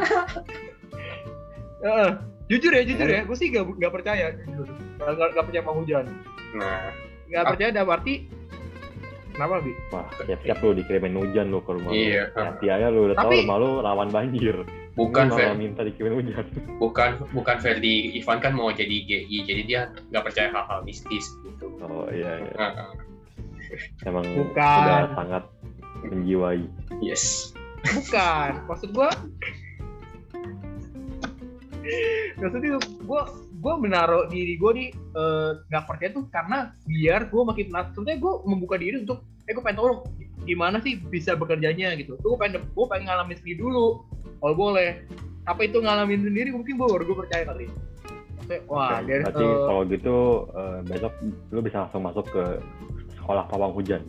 Jujur 2.45 2.71
ya 2.71 2.83
jujur 2.83 3.07
ya 3.07 3.21
gue 3.23 3.35
sih 3.35 3.49
gak, 3.49 3.65
gak 3.75 3.89
percaya 3.91 4.37
jujur 4.39 4.69
gak, 4.97 5.13
gak, 5.13 5.29
gak 5.33 5.45
percaya 5.45 5.63
sama 5.63 5.73
hujan 5.75 6.05
nah 6.55 6.93
gak 7.27 7.41
Ah. 7.41 7.51
percaya 7.51 7.71
dalam 7.71 7.91
arti 7.91 8.15
kenapa 9.31 9.59
bi 9.59 9.73
Wah, 9.91 10.07
siap-siap 10.21 10.59
lu 10.61 10.71
dikirimin 10.77 11.17
hujan 11.17 11.49
lu 11.49 11.59
ke 11.59 11.73
rumah 11.73 11.91
Iya. 11.91 12.31
Hati 12.31 12.67
aja 12.69 12.87
lu 12.87 13.09
udah 13.09 13.17
tahu 13.17 13.27
Tapi- 13.27 13.41
rumah 13.43 13.57
lu 13.59 13.71
rawan 13.81 14.09
banjir. 14.09 14.57
bukan 14.95 15.27
lu 15.27 15.35
Fer, 15.35 15.51
minta 15.55 15.83
dikirimin 15.83 16.23
hujan. 16.23 16.47
bukan 16.83 17.11
bukan 17.33 17.57
Ferdi 17.59 18.15
Ivan 18.15 18.39
kan 18.39 18.53
mau 18.53 18.71
jadi 18.71 18.95
GI 18.95 19.37
jadi 19.43 19.63
dia 19.65 19.81
nggak 20.09 20.23
percaya 20.23 20.49
hal-hal 20.51 20.81
mistis 20.83 21.27
gitu 21.43 21.67
Oh 21.81 22.07
iya 22.09 22.39
iya. 22.41 22.53
Nah, 22.55 22.95
Emang 24.05 24.23
Bukan. 24.23 24.55
sudah 24.55 25.11
sangat 25.15 25.43
menjiwai. 26.05 26.63
yes 27.01 27.51
bukan 27.83 28.63
maksud 28.65 28.93
gue 28.93 29.09
maksudnya 32.41 32.81
gue 32.81 33.23
gue 33.65 33.75
menaruh 33.81 34.29
diri 34.29 34.61
gue 34.61 34.71
eh, 34.95 35.51
nggak 35.69 35.85
percaya 35.89 36.11
tuh 36.13 36.25
karena 36.29 36.73
biar 36.85 37.29
gue 37.33 37.43
makin 37.43 37.65
penasaran 37.73 37.93
sebenarnya 37.97 38.19
gue 38.21 38.35
membuka 38.45 38.77
diri 38.77 38.97
untuk 39.01 39.25
eh 39.45 39.53
gue 39.53 39.61
pengen 39.61 39.79
tahu 39.81 39.89
gimana 40.45 40.81
sih 40.81 41.01
bisa 41.01 41.35
bekerjanya? 41.35 41.97
Gitu. 41.97 42.17
Tuh 42.21 42.37
gue 42.37 42.39
pengen 42.41 42.65
gue 42.65 42.87
pengen 42.89 43.09
ngalamin 43.09 43.37
sendiri 43.41 43.59
dulu 43.61 44.05
kalau 44.41 44.55
boleh. 44.55 45.05
Apa 45.45 45.69
itu 45.69 45.77
ngalamin 45.81 46.25
sendiri? 46.25 46.49
Mungkin 46.53 46.81
gue 46.81 46.89
baru 46.89 47.05
gue 47.05 47.17
percaya 47.27 47.45
kali. 47.49 47.67
Wah 48.69 49.01
Oke, 49.01 49.09
dari 49.09 49.25
Berarti 49.25 49.45
eh, 49.45 49.57
kalau 49.65 49.83
gitu 49.89 50.17
eh, 50.53 50.79
besok 50.85 51.13
lu 51.49 51.61
bisa 51.65 51.77
langsung 51.89 52.05
masuk 52.05 52.27
ke 52.29 52.45
sekolah 53.21 53.45
pawang 53.49 53.73
hujan. 53.73 54.05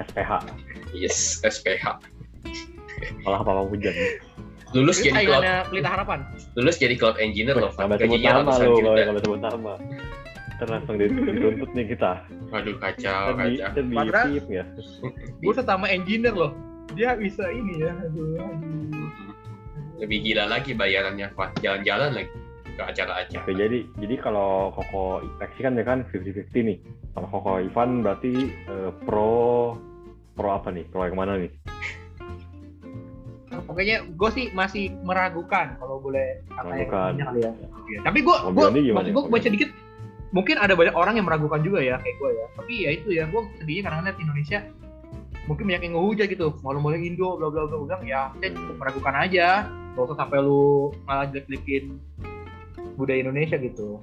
SPH, 0.00 0.48
yes 0.96 1.42
SPH 1.42 1.98
sekolah 3.22 3.40
pawang 3.42 3.68
hujan. 3.74 3.94
Lulus 4.72 4.96
jadi 4.98 5.22
cloud 5.22 5.44
pelita 5.68 5.88
harapan 5.88 6.18
lulus 6.56 6.76
jadi 6.76 6.94
cloud 6.96 7.16
engineer 7.20 7.56
loh 7.56 7.70
sebut 7.72 7.96
gajinya 7.96 8.30
nama 8.40 8.52
juta 8.52 8.72
kalau 8.72 9.12
nggak 9.12 9.24
sebut 9.24 9.40
nama. 9.40 9.74
Langsung 10.62 10.94
di- 10.94 11.10
dituntut 11.10 11.74
nih 11.74 11.90
kita. 11.90 12.22
aduh 12.54 12.78
kacau 12.78 13.34
di, 13.34 13.58
kacau 13.58 13.82
di 13.82 13.96
Padahal- 13.98 14.30
tip 14.30 14.46
ya. 14.46 14.64
gue 15.42 15.52
sama 15.58 15.86
engineer 15.90 16.30
loh 16.32 16.54
dia 16.94 17.18
bisa 17.18 17.50
ini 17.50 17.82
ya 17.82 17.90
aduh, 17.98 18.38
aduh. 18.38 19.10
lebih 19.98 20.18
gila 20.22 20.46
lagi 20.46 20.70
bayarannya 20.72 21.34
Pak 21.34 21.58
jalan-jalan 21.58 22.14
lagi 22.14 22.30
ke 22.72 22.82
acara-acara 22.82 23.42
Oke, 23.42 23.52
jadi 23.52 23.78
jadi 23.98 24.14
kalau 24.18 24.70
Koko 24.70 25.20
Ipeksi 25.26 25.60
kan 25.60 25.74
dia 25.74 25.84
kan 25.84 26.06
50-50 26.08 26.46
nih. 26.62 26.78
Kalau 27.12 27.28
Koko 27.28 27.50
Ivan 27.58 28.00
berarti 28.00 28.32
eh, 28.48 28.90
pro 29.04 29.76
pro 30.32 30.48
apa 30.48 30.70
nih? 30.70 30.88
Pro 30.88 31.04
yang 31.04 31.18
mana 31.18 31.36
nih? 31.36 31.50
Pokoknya 33.64 33.96
gue 34.06 34.30
sih 34.34 34.44
masih 34.52 34.84
meragukan 35.02 35.76
kalau 35.76 35.98
boleh 35.98 36.42
kata 36.48 36.62
yang 36.62 36.66
Meragukan. 36.88 37.10
ininya 37.12 37.26
kali 37.26 37.40
ya. 37.40 37.52
Iya. 37.88 37.98
tapi 38.04 38.18
gue 38.20 38.36
gue 38.36 38.66
maksud 38.92 39.06
nih, 39.06 39.12
gue 39.12 39.22
baca 39.28 39.48
dikit 39.50 39.70
mungkin 40.32 40.56
ada 40.56 40.72
banyak 40.72 40.94
orang 40.96 41.14
yang 41.20 41.26
meragukan 41.28 41.60
juga 41.60 41.78
ya 41.84 41.96
kayak 42.00 42.16
gue 42.16 42.30
ya 42.32 42.46
tapi 42.56 42.72
ya 42.80 42.90
itu 42.96 43.08
ya 43.12 43.24
gue 43.28 43.40
sedihnya 43.60 43.82
karena 43.84 43.98
lihat 44.08 44.18
Indonesia 44.18 44.58
mungkin 45.44 45.64
banyak 45.68 45.82
yang 45.84 45.94
ngehujat 45.98 46.26
gitu 46.30 46.46
malu-malu 46.62 46.96
Indo 47.02 47.36
bla 47.36 47.50
bla 47.50 47.66
bla 47.66 47.76
bilang 47.82 48.02
ya 48.06 48.30
saya 48.40 48.54
cukup 48.54 48.76
meragukan 48.78 49.14
aja 49.18 49.66
gak 49.92 50.02
usah 50.08 50.16
sampai 50.16 50.38
lu 50.40 50.88
malah 51.04 51.28
jelek-jelekin 51.28 51.98
budaya 52.96 53.20
Indonesia 53.20 53.56
gitu 53.58 54.00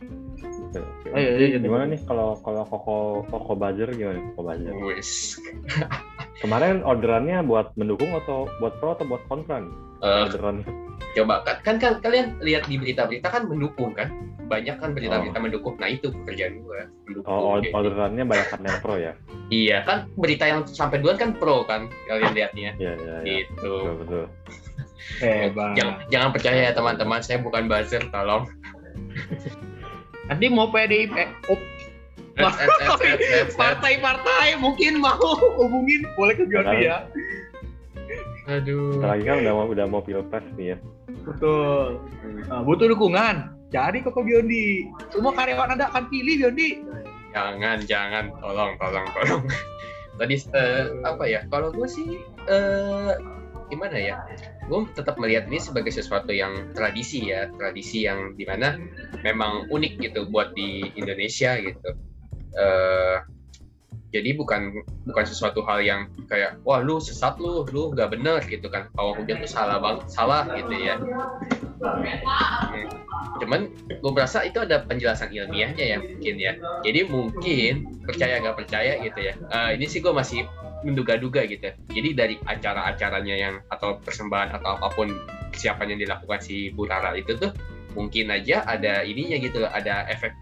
Oke, 0.69 0.77
oke. 0.77 1.07
Oh, 1.09 1.17
iya, 1.17 1.29
iya, 1.33 1.47
iya. 1.49 1.57
gimana 1.57 1.89
nih 1.89 1.97
kalau 2.05 2.37
kalau 2.45 2.61
Koko 2.61 3.25
Koko 3.25 3.57
Buzzer 3.57 3.89
gimana 3.89 4.21
Koko 4.31 4.41
Buzzer? 4.45 4.73
wis 4.85 5.41
Kemarin 6.39 6.81
orderannya 6.81 7.43
buat 7.43 7.75
mendukung 7.75 8.15
atau 8.15 8.47
buat 8.57 8.79
pro 8.79 8.95
atau 8.95 9.05
buat 9.05 9.19
kontra 9.27 9.59
nih? 9.59 9.73
Eh, 9.99 10.23
Orderannya. 10.25 10.65
coba 11.09 11.41
kan, 11.41 11.57
kan 11.65 11.75
kan 11.75 11.93
kalian 11.99 12.37
lihat 12.39 12.69
di 12.69 12.77
berita-berita 12.77 13.27
kan 13.27 13.43
mendukung 13.43 13.91
kan 13.91 14.13
banyak 14.45 14.77
kan 14.77 14.93
berita-berita 14.93 15.41
mendukung 15.41 15.73
nah 15.75 15.89
itu 15.89 16.13
pekerjaan 16.13 16.61
gue 16.61 16.81
mendukung 17.03 17.27
Oh, 17.27 17.57
Kayak 17.57 17.73
orderannya 17.73 18.23
banyak 18.23 18.47
yang 18.53 18.77
pro 18.79 18.95
ya? 18.95 19.13
gitu. 19.17 19.33
iya 19.49 19.77
kan 19.83 20.05
berita 20.13 20.45
yang 20.45 20.61
sampai 20.63 21.01
duluan 21.01 21.17
kan 21.17 21.33
pro 21.33 21.65
kan 21.65 21.89
kalian 22.05 22.31
lihatnya 22.31 22.71
Iya, 22.79 22.93
iya, 22.95 23.15
iya. 23.17 23.35
gitu 23.41 23.57
Betul, 23.57 23.93
betul. 23.99 24.25
hebat 25.17 25.69
jangan 25.73 25.93
jangan 26.07 26.29
percaya 26.29 26.59
ya 26.61 26.71
teman-teman 26.71 27.19
saya 27.19 27.37
bukan 27.41 27.63
buzzer 27.65 28.03
tolong 28.13 28.43
nanti 30.29 30.45
mau 30.45 30.69
PDIP 30.69 31.09
eh, 31.11 31.29
partai-partai 33.59 34.55
mungkin 34.57 35.03
mau 35.03 35.19
hubungin 35.59 36.07
boleh 36.15 36.33
ke 36.39 36.43
Biondi 36.47 36.87
ya. 36.87 37.05
Aduh. 38.49 38.97
Lagi 39.03 39.23
kan 39.27 39.45
udah 39.45 39.53
mau 39.53 39.65
udah 39.69 39.85
mau 39.85 40.01
pilpres 40.01 40.45
nih 40.57 40.75
ya. 40.75 40.77
betul. 41.27 42.01
Nah, 42.49 42.65
butuh 42.65 42.89
dukungan. 42.89 43.53
Cari 43.69 44.01
Koko 44.01 44.25
Biondi 44.25 44.89
semua 45.13 45.29
karyawan 45.37 45.77
anda 45.77 45.93
akan 45.93 46.09
pilih 46.09 46.41
Biondi 46.41 46.81
jangan 47.29 47.77
jangan. 47.85 48.25
Tolong 48.41 48.73
tolong 48.81 49.05
tolong. 49.13 49.43
Tadi 50.19 50.35
eh, 50.57 50.85
apa 51.05 51.23
ya? 51.29 51.45
Kalau 51.47 51.69
gue 51.69 51.85
sih 51.85 52.17
eh, 52.49 53.13
gimana 53.69 53.97
ya? 54.01 54.17
Gue 54.65 54.89
tetap 54.97 55.21
melihat 55.21 55.45
ini 55.47 55.61
sebagai 55.61 55.93
sesuatu 55.93 56.33
yang 56.33 56.73
tradisi 56.73 57.29
ya. 57.29 57.45
Tradisi 57.53 58.09
yang 58.09 58.33
di 58.33 58.43
mana 58.49 58.75
memang 59.21 59.69
unik 59.69 59.93
gitu 60.01 60.25
buat 60.33 60.57
di 60.57 60.89
Indonesia 60.97 61.61
gitu 61.61 62.08
Eh, 62.55 63.17
jadi 64.09 64.33
bukan 64.33 64.73
bukan 65.05 65.25
sesuatu 65.25 65.61
hal 65.69 65.85
yang 65.85 66.01
kayak 66.25 66.57
wah 66.65 66.81
lu 66.81 66.97
sesat 66.97 67.37
lu 67.37 67.61
lu 67.69 67.93
nggak 67.93 68.09
bener 68.17 68.41
gitu 68.49 68.65
kan. 68.69 68.89
Kalau 68.97 69.13
hujan 69.13 69.37
tuh 69.37 69.49
salah 69.49 69.77
banget 69.77 70.09
salah 70.09 70.49
gitu 70.57 70.73
ya. 70.73 70.97
Cuman 73.39 73.69
gue 73.87 74.11
merasa 74.11 74.41
itu 74.41 74.57
ada 74.57 74.81
penjelasan 74.81 75.29
ilmiahnya 75.29 75.85
ya 75.85 75.97
mungkin 76.01 76.35
ya. 76.41 76.57
Jadi 76.81 76.99
mungkin 77.05 77.73
percaya 78.01 78.41
nggak 78.41 78.57
percaya 78.57 78.97
gitu 79.05 79.19
ya. 79.21 79.33
Eh, 79.37 79.69
ini 79.77 79.85
sih 79.85 80.01
gue 80.01 80.11
masih 80.11 80.49
menduga-duga 80.81 81.45
gitu. 81.45 81.69
Jadi 81.93 82.09
dari 82.17 82.35
acara-acaranya 82.41 83.35
yang 83.35 83.55
atau 83.69 84.01
persembahan 84.01 84.57
atau 84.57 84.79
apa 84.79 84.89
pun 84.95 85.11
persiapan 85.53 85.95
yang 85.95 85.99
dilakukan 86.09 86.39
si 86.41 86.73
Bu 86.73 86.89
Rara 86.89 87.13
itu 87.13 87.35
tuh 87.37 87.53
mungkin 87.97 88.29
aja 88.29 88.63
ada 88.65 89.01
ininya 89.03 89.37
gitu 89.41 89.65
ada 89.65 90.05
efek 90.07 90.33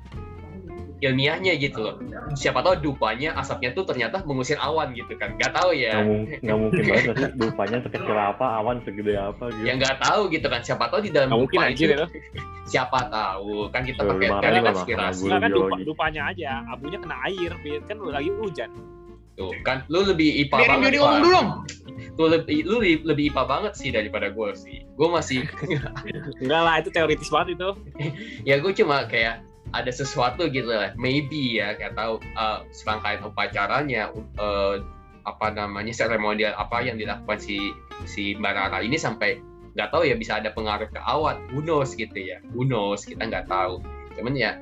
ilmiahnya 0.98 1.54
gitu 1.56 1.80
loh. 1.80 1.96
Siapa 2.34 2.60
tahu 2.60 2.82
dupanya 2.84 3.34
asapnya 3.34 3.70
tuh 3.72 3.86
ternyata 3.86 4.24
mengusir 4.24 4.58
awan 4.58 4.92
gitu 4.92 5.14
kan. 5.14 5.34
Nggak 5.34 5.54
tahu 5.54 5.70
ya. 5.72 5.94
Nggak, 5.96 6.42
nggak 6.42 6.58
mungkin 6.58 6.84
banget 6.84 7.16
lupanya 7.36 7.78
sekecil 7.86 8.18
apa, 8.18 8.46
awan 8.58 8.82
segede 8.82 9.14
apa 9.14 9.50
gitu. 9.52 9.62
ya 9.62 9.74
nggak 9.76 9.96
tahu 10.00 10.22
gitu 10.30 10.48
kan. 10.48 10.62
Siapa 10.62 10.84
tahu 10.88 11.00
di 11.00 11.12
dalam 11.12 11.30
Nggak 11.30 11.40
mungkin 11.40 11.58
dupa 11.58 11.68
anjir 11.70 11.88
itu 11.88 11.96
itu. 11.98 12.08
siapa 12.66 13.00
tahu. 13.08 13.70
Kan 13.70 13.82
kita 13.84 14.02
pakai 14.02 14.28
sama- 14.28 14.66
konspirasi 14.68 15.26
Nah, 15.28 15.40
kan 15.40 15.50
dupa, 15.50 15.76
dupanya 15.80 16.22
aja, 16.28 16.50
abunya 16.68 16.98
kena 16.98 17.18
air, 17.24 17.52
kan 17.84 17.98
lagi 18.04 18.30
hujan. 18.34 18.72
tuh 19.38 19.54
kan 19.62 19.86
lu 19.86 20.02
lebih 20.02 20.50
IPA 20.50 20.58
biarin 20.58 20.70
banget 20.74 20.98
ngomong 20.98 21.22
dulu 21.22 21.30
dong. 21.30 21.50
Lu 22.18 22.26
lebih 22.26 22.58
lu 22.66 22.76
lebih, 22.82 22.96
lebih 23.06 23.24
IPA 23.30 23.44
banget 23.46 23.74
sih 23.78 23.90
daripada 23.94 24.28
gue 24.28 24.50
sih. 24.58 24.82
Gue 24.98 25.08
masih 25.08 25.46
Enggak 26.42 26.62
lah, 26.62 26.76
itu 26.82 26.90
teoritis 26.90 27.30
banget 27.30 27.54
itu. 27.54 27.70
ya 28.44 28.58
gue 28.58 28.72
cuma 28.74 29.06
kayak 29.06 29.46
ada 29.74 29.92
sesuatu 29.92 30.48
gitu 30.48 30.72
lah. 30.72 30.94
Maybe 30.96 31.60
ya 31.60 31.76
kayak 31.76 31.96
tahu 31.98 32.20
uh, 32.36 32.64
serangkaian 32.72 33.24
upacaranya 33.26 34.12
uh, 34.40 34.80
apa 35.28 35.48
namanya 35.52 35.92
seremonial 35.92 36.56
apa 36.56 36.80
yang 36.84 36.96
dilakukan 36.96 37.40
si 37.40 37.76
si 38.08 38.38
Mbak 38.40 38.54
Rara 38.56 38.80
ini 38.80 38.96
sampai 38.96 39.44
nggak 39.76 39.92
tahu 39.94 40.08
ya 40.08 40.16
bisa 40.16 40.40
ada 40.40 40.50
pengaruh 40.56 40.90
ke 40.90 41.00
awan 41.04 41.38
who 41.52 41.60
knows 41.60 41.94
gitu 41.94 42.16
ya. 42.16 42.40
Who 42.56 42.64
knows? 42.64 43.04
Kita 43.04 43.28
nggak 43.28 43.52
tahu. 43.52 43.84
Cuman 44.16 44.34
ya 44.34 44.56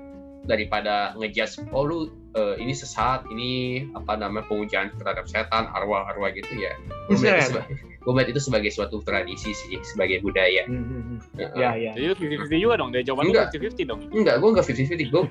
daripada 0.46 1.18
ngejudge 1.18 1.66
oh 1.74 1.84
lu 1.86 2.00
uh, 2.38 2.54
ini 2.62 2.74
sesat 2.74 3.26
ini 3.34 3.86
apa 3.98 4.14
namanya 4.18 4.46
pemujaan 4.46 4.94
terhadap 4.94 5.26
setan 5.26 5.66
arwah-arwah 5.74 6.30
gitu 6.34 6.54
ya 6.54 6.74
Israel. 7.10 7.66
Gue 8.06 8.12
melihat 8.12 8.30
itu 8.32 8.42
sebagai 8.44 8.70
suatu 8.70 9.02
tradisi 9.02 9.50
sih 9.52 9.82
sebagai 9.84 10.22
budaya 10.22 10.64
Hmm. 10.66 11.18
Heeh. 11.34 11.58
ya 11.58 11.70
ya 11.74 11.92
Jadi 11.92 12.06
lu 12.06 12.14
50-50 12.46 12.54
juga 12.60 12.76
dong, 12.78 12.90
dari 12.90 13.04
jawaban 13.04 13.24
lu 13.24 13.32
Enggak. 13.32 13.50
50-50 13.52 13.82
dong. 13.84 14.00
enggak 14.12 14.36
gue 14.38 14.50
enggak 14.52 14.66
50-50 14.68 15.10
gue 15.10 15.24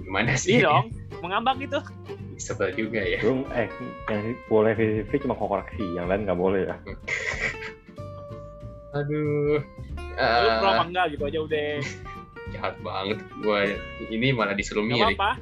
gimana 0.00 0.32
sih 0.34 0.50
Iya 0.54 0.60
dong, 0.66 0.84
mengambang 1.20 1.56
gitu. 1.58 1.78
sebel 2.36 2.72
juga 2.72 2.98
ya 2.98 3.20
Belum, 3.20 3.44
eh, 3.50 3.68
yang 4.06 4.20
boleh 4.46 4.72
VCV 4.72 5.10
cuma 5.22 5.34
koreksi, 5.34 5.84
yang 5.92 6.06
lain 6.06 6.24
nggak 6.24 6.36
boleh 6.36 6.64
ya. 6.64 6.76
aduh 8.94 9.58
Lu 10.14 10.48
pro 10.54 10.68
Eh, 10.68 10.70
apa 10.70 10.84
enggak 10.84 11.06
gitu 11.10 11.22
aja 11.24 11.38
udah. 11.40 11.70
jahat 12.54 12.74
banget 12.80 13.18
gue 13.34 13.60
ini 14.08 14.30
malah 14.30 14.52
disuruh 14.52 14.84
Gak 14.84 14.90
milih 14.92 15.16
apa-apa. 15.16 15.32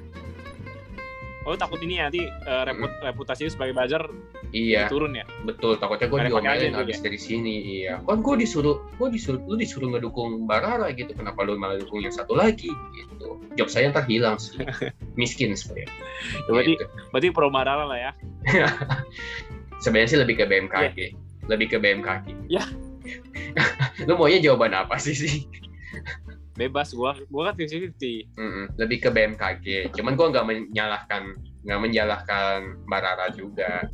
Oh, 1.42 1.54
takut 1.54 1.78
ini 1.78 1.98
ya, 1.98 2.06
nanti 2.06 2.22
eh, 2.22 2.62
reput- 2.64 3.02
reputasi 3.02 3.44
lu 3.44 3.50
sebagai 3.50 3.72
buzzer 3.72 4.04
iya 4.50 4.86
turun 4.86 5.10
ya? 5.12 5.24
betul 5.42 5.74
takutnya 5.74 6.06
gue 6.06 6.18
diomelin 6.24 6.44
aja 6.70 6.78
habis 6.78 6.96
juga. 6.96 7.06
dari 7.08 7.18
sini 7.18 7.54
iya 7.80 7.98
kan 7.98 8.20
gue 8.20 8.34
disuruh 8.36 8.78
gue 8.92 9.08
disuruh 9.10 9.40
lu 9.42 9.56
disuruh 9.56 9.88
ngedukung 9.88 10.44
Barara 10.44 10.86
gitu 10.90 11.10
kenapa 11.10 11.40
lu 11.40 11.56
malah 11.56 11.76
dukung 11.76 11.98
yang 11.98 12.12
satu 12.12 12.32
lagi 12.32 12.68
gitu 12.92 13.42
job 13.54 13.66
saya 13.66 13.88
ntar 13.88 14.04
hilang 14.04 14.36
sih 14.36 14.60
miskin 15.20 15.52
saya 15.52 15.82
Ya, 15.82 15.88
berarti 16.48 16.72
Gitu. 16.74 16.84
berarti 17.10 17.28
pro 17.30 17.48
Marara 17.48 17.82
lah 17.82 17.98
ya. 17.98 18.12
sebenarnya 19.82 20.08
sih 20.08 20.20
lebih 20.20 20.36
ke 20.36 20.44
BMKG 20.44 20.96
lebih 21.48 21.66
ke 21.68 21.76
BMKG 21.76 22.26
Ya. 22.46 22.62
lu 24.06 24.14
maunya 24.14 24.38
jawaban 24.38 24.76
apa 24.76 24.94
sih 24.96 25.12
sih 25.12 25.48
Bebas 26.52 26.92
gua, 26.92 27.16
gua 27.32 27.50
kan 27.50 27.54
50-50. 27.56 28.36
Mm-mm, 28.36 28.64
lebih 28.76 28.98
ke 29.00 29.08
BMKG. 29.08 29.66
Cuman 29.96 30.12
gua 30.14 30.28
nggak 30.28 30.46
menyalahkan 30.46 31.22
nggak 31.64 31.80
menyalahkan 31.80 32.56
Mbak 32.84 33.00
Rara 33.00 33.26
juga. 33.32 33.88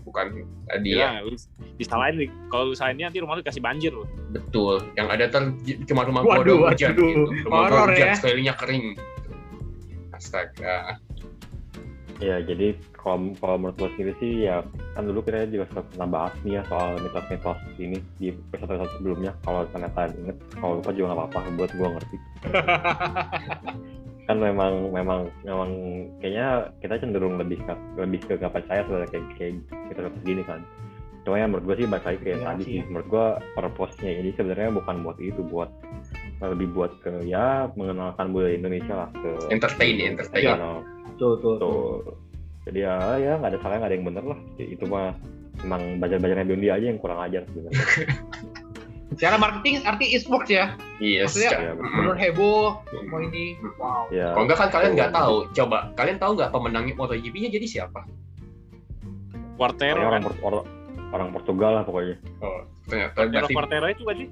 Bukan 0.00 0.26
tadi 0.66 0.96
ya. 0.96 1.20
Iya, 1.20 1.28
lu 1.28 1.36
disalahin 1.76 2.16
nih. 2.26 2.30
Kalau 2.48 2.72
lu 2.72 2.74
salahin 2.74 2.96
dia 2.96 3.06
nanti 3.12 3.20
rumah 3.20 3.36
lu 3.36 3.44
kasih 3.44 3.60
banjir 3.60 3.92
lu. 3.92 4.08
Betul. 4.32 4.80
Yang 4.96 5.08
ada 5.12 5.24
ter 5.28 5.42
cuma 5.84 6.02
rumah 6.08 6.24
gua 6.24 6.40
doang 6.40 6.72
hujan 6.72 6.96
waduh. 6.96 7.06
gitu. 7.06 7.22
Rumah 7.46 7.58
gua 7.60 7.68
Horor 7.68 7.88
hujan 7.92 8.08
ya. 8.40 8.54
kering. 8.56 8.84
Astaga. 10.16 10.96
Ya, 12.20 12.36
jadi 12.44 12.76
kalau 12.92 13.32
kalau 13.40 13.56
menurut 13.56 13.76
gue 13.80 13.88
sendiri 13.96 14.12
sih 14.20 14.32
ya 14.44 14.60
kan 14.92 15.08
dulu 15.08 15.24
kita 15.24 15.48
juga 15.48 15.64
sempat 15.72 15.84
pernah 15.88 16.08
bahas 16.12 16.34
nih 16.44 16.60
ya 16.60 16.62
soal 16.68 17.00
mitos-mitos 17.00 17.58
ini 17.80 17.98
di 18.20 18.28
episode-episode 18.28 18.92
sebelumnya. 19.00 19.32
Kalau 19.40 19.64
ternyata 19.72 20.00
inget, 20.12 20.36
kalau 20.60 20.72
lupa 20.76 20.90
juga 20.92 21.06
nggak 21.08 21.18
apa-apa 21.32 21.38
buat 21.56 21.72
gue 21.72 21.88
ngerti. 21.88 22.16
kan 24.28 24.36
memang 24.38 24.94
memang 24.94 25.20
memang 25.42 25.70
kayaknya 26.22 26.70
kita 26.78 27.02
cenderung 27.02 27.34
lebih 27.40 27.58
ke 27.66 27.74
lebih 27.98 28.20
ke 28.22 28.38
gak 28.38 28.54
percaya 28.54 28.86
sebenarnya 28.86 29.10
kayak 29.10 29.26
kayak 29.34 29.52
kita 29.90 30.00
gini 30.22 30.42
kan. 30.44 30.60
Cuma 31.24 31.36
yang 31.40 31.50
menurut 31.52 31.72
gue 31.72 31.76
sih 31.84 31.86
balik 31.88 32.04
lagi 32.04 32.18
kayak 32.20 32.36
Iya 32.36 32.46
tadi 32.52 32.62
sih. 32.68 32.80
Menurut 32.84 33.08
gue 33.08 33.26
purpose-nya 33.56 34.10
ini 34.22 34.30
sebenarnya 34.36 34.70
bukan 34.76 34.96
buat 35.04 35.18
itu, 35.20 35.40
buat 35.40 35.70
lebih 36.40 36.72
buat 36.72 36.92
ke 37.04 37.28
ya 37.28 37.68
mengenalkan 37.76 38.32
budaya 38.32 38.56
Indonesia 38.56 38.94
lah 38.96 39.08
ke 39.12 39.30
Entertain, 39.52 39.96
entertain. 40.00 40.40
Iya. 40.40 40.52
Channel 40.56 40.74
tuh 41.16 41.32
tuh 41.36 41.54
tuh 41.60 41.76
Tuh. 42.00 42.14
Jadi 42.64 42.78
ya 42.80 42.96
ya 43.16 43.32
nggak 43.36 43.50
ada 43.52 43.58
salahnya 43.60 43.78
nggak 43.84 43.90
ada 43.92 43.96
yang 43.96 44.06
bener 44.08 44.24
lah. 44.24 44.38
Itu 44.56 44.84
mah 44.88 45.12
emang 45.60 45.82
bajar-bajarnya 46.00 46.46
Dondi 46.48 46.68
aja 46.68 46.86
yang 46.88 46.96
kurang 46.96 47.20
ajar 47.20 47.44
sebenarnya. 47.48 47.76
secara 49.10 49.36
marketing 49.36 49.82
arti 49.82 50.14
e-sports 50.14 50.46
ya 50.48 50.78
Iya, 51.02 51.26
Maksudnya, 51.26 51.50
secara- 51.50 51.66
ya, 51.66 51.72
Mm-mm. 51.74 51.96
benar 51.98 52.16
heboh 52.16 52.78
semua 52.86 53.20
ini 53.26 53.44
wow 53.76 54.06
ya. 54.08 54.32
Kalau 54.32 54.44
enggak 54.46 54.58
kan 54.62 54.68
kalian 54.70 54.92
nggak 54.94 55.12
tahu. 55.12 55.36
Coba 55.50 55.78
kalian 55.98 56.18
tahu 56.22 56.30
nggak 56.38 56.50
pemenang 56.54 56.84
MotoGP-nya 56.94 57.50
jadi 57.50 57.66
siapa? 57.66 58.00
Quartero 59.58 60.00
Orang 60.00 60.24
kan. 60.24 60.64
orang, 61.10 61.28
Portugal 61.34 61.70
lah 61.74 61.84
pokoknya. 61.84 62.16
Oh, 62.40 62.64
ternyata 62.86 63.12
Quartero 63.18 63.34
berarti 63.34 63.52
Quartero 63.52 63.86
itu 63.90 64.02
kan 64.06 64.14
sih 64.16 64.28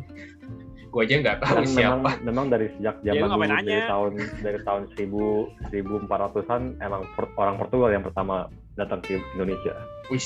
gue 0.89 1.03
aja 1.05 1.15
nggak 1.21 1.39
tahu 1.45 1.57
memang, 1.61 1.69
siapa. 1.69 2.11
memang 2.25 2.47
dari 2.49 2.67
sejak 2.77 2.97
zaman 3.05 3.29
dulu 3.29 3.45
nanya? 3.45 3.61
dari 3.69 3.83
tahun 3.85 4.13
dari 4.41 4.59
tahun 4.65 4.83
1000 4.97 6.09
1400-an 6.09 6.63
emang 6.81 7.03
per- 7.13 7.35
orang 7.37 7.57
Portugal 7.61 7.91
yang 7.93 8.05
pertama 8.05 8.49
datang 8.79 9.03
ke 9.03 9.19
Indonesia. 9.35 9.75
Wih, 10.09 10.23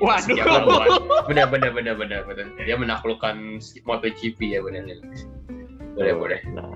Waduh. 0.00 0.38
Benar, 1.26 1.50
benar, 1.50 1.70
benar, 1.74 1.94
benar, 1.98 2.20
benar. 2.24 2.46
Dia 2.62 2.78
menaklukkan 2.78 3.58
MotoGP 3.82 4.38
ya 4.56 4.62
benar. 4.62 4.86
Boleh, 5.98 6.14
boleh. 6.14 6.40
Nah, 6.54 6.70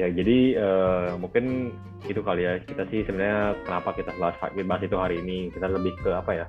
ya 0.00 0.08
jadi 0.08 0.38
eh, 0.56 1.10
mungkin 1.20 1.76
itu 2.08 2.18
kali 2.24 2.42
ya 2.42 2.58
kita 2.66 2.82
sih 2.90 3.06
sebenarnya 3.06 3.54
kenapa 3.62 3.94
kita 3.94 4.10
bahas 4.18 4.34
bahas 4.42 4.82
itu 4.82 4.96
hari 4.98 5.22
ini 5.22 5.52
kita 5.54 5.70
lebih 5.70 5.94
ke 6.00 6.10
apa 6.10 6.32
ya? 6.34 6.46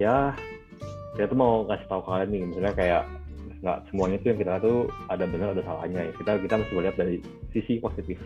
Ya 0.00 0.16
kita 1.14 1.30
tuh 1.30 1.38
mau 1.38 1.68
ngasih 1.68 1.86
tahu 1.86 2.02
kalian 2.08 2.28
nih 2.32 2.42
misalnya 2.48 2.74
kayak 2.74 3.02
nggak 3.60 3.78
semuanya 3.92 4.16
tuh 4.24 4.28
yang 4.32 4.40
kita 4.40 4.54
tuh 4.64 4.78
ada 5.12 5.24
benar 5.28 5.52
ada 5.52 5.62
salahnya 5.64 6.00
ya. 6.08 6.12
Kita 6.16 6.30
kita 6.40 6.54
mesti 6.60 6.72
melihat 6.76 6.96
dari 6.96 7.16
sisi 7.52 7.76
positif. 7.80 8.16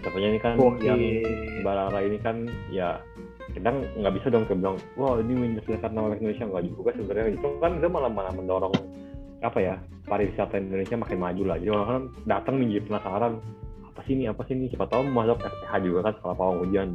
Kita 0.00 0.08
punya 0.08 0.32
ini 0.32 0.40
kan 0.40 0.56
Oke. 0.56 0.80
yang 0.84 1.00
Barara 1.60 2.00
ini 2.00 2.16
kan 2.24 2.48
ya 2.72 3.04
kita 3.52 3.68
nggak 3.74 4.14
bisa 4.16 4.30
dong 4.30 4.46
kayak 4.46 4.62
bilang 4.62 4.76
wah 4.94 5.18
ini 5.18 5.34
menjelaskan 5.58 5.90
nama 5.90 6.14
Indonesia 6.14 6.46
nggak 6.46 6.64
juga 6.70 6.90
sebenarnya 6.94 7.34
itu 7.34 7.48
kan 7.58 7.70
itu 7.82 7.88
malah 7.90 8.10
malah 8.10 8.32
mendorong 8.32 8.74
apa 9.42 9.58
ya 9.58 9.74
pariwisata 10.06 10.60
Indonesia 10.60 10.94
makin 10.94 11.18
maju 11.18 11.42
lah 11.48 11.56
jadi 11.58 11.70
orang 11.74 12.12
datang 12.28 12.60
nih 12.60 12.78
jadi 12.78 12.82
penasaran 12.86 13.32
apa 13.90 14.00
sih 14.06 14.12
ini 14.14 14.24
apa 14.30 14.42
sih 14.46 14.54
ini 14.54 14.70
siapa 14.70 14.86
tahu 14.86 15.02
mau 15.10 15.26
masuk 15.26 15.42
SPH 15.42 15.72
juga 15.82 15.98
kan 16.06 16.12
sekolah 16.20 16.36
pawang 16.38 16.58
hujan 16.62 16.88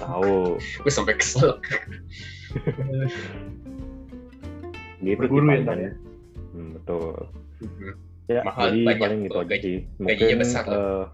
tahu 0.00 0.56
Gue 0.82 0.92
sampai 0.92 1.14
kesel. 1.18 1.56
gitu 5.02 5.18
Berburu 5.18 5.46
ya, 5.50 5.58
sih 5.58 5.66
paling. 5.66 5.84
ya? 5.84 5.92
Hmm, 6.52 6.68
betul 6.76 7.14
Mhm. 7.58 7.92
ya 8.26 8.40
Mahal, 8.42 8.62
jadi 8.66 8.80
banyak 8.84 9.00
paling 9.00 9.20
gitu 9.22 9.38
aja 9.38 9.56
sih 9.56 9.76
gajinya 9.98 10.36
besar 10.38 10.64
lah. 10.64 10.74
eh, 10.74 11.04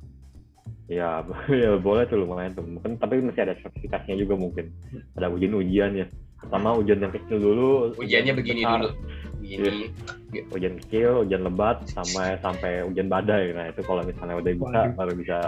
ya 0.90 1.09
ya 1.62 1.70
boleh 1.77 2.05
tuh 2.05 2.18
lumayan 2.18 2.53
tuh 2.53 2.64
mungkin 2.64 2.96
tapi 2.96 3.20
masih 3.20 3.42
ada 3.42 3.55
sertifikasinya 3.59 4.16
juga 4.16 4.35
mungkin 4.35 4.68
ada 5.14 5.29
ujian-ujian 5.29 5.92
ya 5.94 6.07
pertama 6.38 6.72
ujian 6.72 6.98
yang 6.98 7.11
kecil 7.11 7.38
dulu 7.38 7.70
Ujiannya 7.96 8.33
begini 8.33 8.62
besar. 8.62 8.79
dulu. 8.79 8.90
Begini. 9.38 9.87
ujian 10.51 10.74
kecil, 10.79 11.22
ujian 11.22 11.40
lebat, 11.40 11.79
sampai 11.88 12.37
sampai 12.38 12.83
ujian 12.85 13.07
badai. 13.07 13.51
Nah 13.51 13.66
itu 13.66 13.81
kalau 13.81 14.03
misalnya 14.03 14.35
udah 14.37 14.53
bisa, 14.53 14.66
Waduh. 14.83 14.94
baru 14.94 15.12
bisa. 15.14 15.38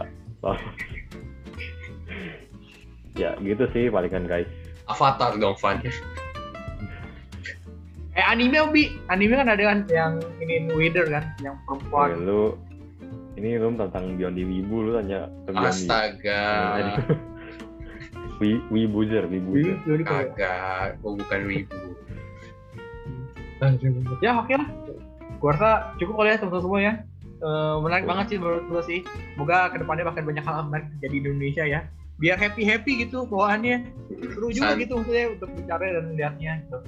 ya 3.14 3.34
gitu 3.38 3.64
sih 3.70 3.86
palingan 3.86 4.24
guys. 4.24 4.46
Avatar 4.86 5.36
dong, 5.36 5.54
Van. 5.58 5.78
Eh 8.18 8.24
anime 8.26 8.58
Bi, 8.74 8.90
anime 9.06 9.38
kan 9.38 9.48
ada 9.48 9.62
kan 9.62 9.78
yang 9.86 10.18
ini 10.42 10.66
Wither 10.74 11.06
kan, 11.06 11.30
yang 11.38 11.54
Oke, 11.62 11.78
perempuan. 11.86 12.08
lu 12.26 12.58
ini 13.38 13.56
lu 13.56 13.72
tentang 13.78 14.18
Beyond 14.18 14.34
the 14.36 14.44
Wibu 14.44 14.76
lu 14.82 14.90
tanya 14.98 15.30
ke 15.46 15.50
Astaga. 15.54 16.44
Wi 18.40 18.56
Wibuzer, 18.72 19.28
Wibuzer. 19.28 19.76
Kagak, 20.02 20.96
gue 21.04 21.12
bukan 21.12 21.40
wibu. 21.44 21.76
Ya 24.24 24.40
oke 24.40 24.56
lah. 24.56 24.68
Gua 25.36 25.52
rasa 25.52 25.92
cukup 26.00 26.24
kali 26.24 26.32
ya 26.32 26.40
teman-teman 26.40 26.64
semua 26.64 26.80
ya. 26.80 26.94
Eh, 27.40 27.76
menarik 27.84 28.04
banget 28.08 28.26
sih 28.32 28.36
menurut 28.40 28.64
gua 28.72 28.80
sih. 28.80 29.04
Semoga 29.36 29.68
ke 29.68 29.84
depannya 29.84 30.08
bakal 30.08 30.24
banyak 30.24 30.44
hal 30.44 30.64
menarik 30.68 30.88
terjadi 30.96 31.12
di 31.12 31.28
Indonesia 31.28 31.64
ya. 31.68 31.80
Biar 32.20 32.36
happy 32.40 32.64
happy 32.64 33.04
gitu 33.04 33.28
bawaannya. 33.28 33.84
Seru 34.32 34.48
juga 34.48 34.72
San- 34.72 34.80
gitu 34.80 35.00
maksudnya 35.00 35.24
untuk 35.36 35.48
bicara 35.52 35.84
dan 35.92 36.04
melihatnya. 36.08 36.52
Gitu. 36.64 36.78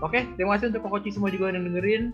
Oke, 0.00 0.24
terima 0.36 0.56
kasih 0.56 0.72
untuk 0.72 0.82
Kokoci 0.88 1.12
semua 1.12 1.28
juga 1.28 1.52
yang 1.52 1.68
dengerin. 1.68 2.12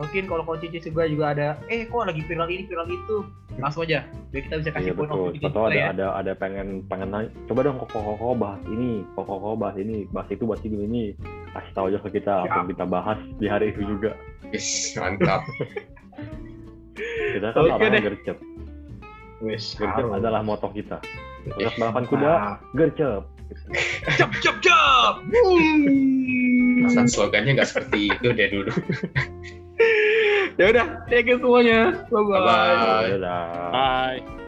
Mungkin 0.00 0.24
kalau 0.24 0.42
Kokoci 0.48 0.72
juga 0.80 1.04
juga 1.04 1.24
ada, 1.36 1.48
eh 1.68 1.84
kok 1.84 2.08
lagi 2.08 2.24
viral 2.24 2.48
ini 2.48 2.64
viral 2.64 2.88
itu, 2.88 3.16
langsung 3.60 3.84
aja. 3.84 4.08
Biar 4.32 4.42
kita 4.48 4.56
bisa 4.64 4.70
kasih 4.72 4.88
Iya 4.88 4.94
poin 4.96 5.08
betul. 5.12 5.20
tahu 5.20 5.36
kita 5.36 5.60
ada 5.60 5.76
ya. 5.76 5.84
ada 5.92 6.06
ada 6.16 6.32
pengen 6.32 6.68
pengen 6.88 7.12
nanya, 7.12 7.28
coba 7.44 7.60
dong 7.68 7.76
kok 7.76 7.92
kok 7.92 8.16
kok 8.16 8.36
bahas 8.40 8.62
ini, 8.72 9.04
kok 9.12 9.24
kok 9.28 9.36
kok 9.36 9.56
bahas 9.60 9.76
ini, 9.76 9.96
bahas 10.08 10.28
itu, 10.32 10.44
bahas 10.48 10.62
ini 10.64 10.76
ini. 10.88 11.04
Kasih 11.50 11.72
tahu 11.76 11.86
aja 11.92 11.98
ke 12.00 12.08
kita, 12.16 12.32
langsung 12.46 12.68
kita 12.72 12.84
bahas 12.88 13.18
di 13.36 13.46
hari 13.50 13.74
itu 13.76 13.82
juga. 13.84 14.16
Yes, 14.54 14.96
mantap. 14.96 15.44
Kita 17.30 17.54
kan 17.54 17.64
Oke 17.64 17.70
orang 17.80 18.04
gercep. 18.12 18.38
Wes, 19.40 19.72
Gercep 19.72 20.04
adalah 20.12 20.44
moto 20.44 20.68
kita. 20.68 21.00
Untuk 21.48 21.72
balapan 21.80 22.04
kuda, 22.04 22.32
gercep. 22.76 23.24
Cep 24.18 24.30
cep 24.42 24.56
cep. 24.62 25.14
Hmm. 25.24 26.86
Masa 26.86 27.06
slogannya 27.06 27.58
nggak 27.58 27.70
seperti 27.70 28.10
itu 28.10 28.28
deh 28.32 28.48
dulu. 28.50 28.72
Ya 30.60 30.68
udah, 30.76 31.08
thank 31.08 31.24
you 31.24 31.40
semuanya. 31.40 32.04
Bye 32.12 32.20
bye. 32.20 32.36
Bye-bye. 32.36 33.16
Dadah. 33.16 33.48
bye 33.72 34.39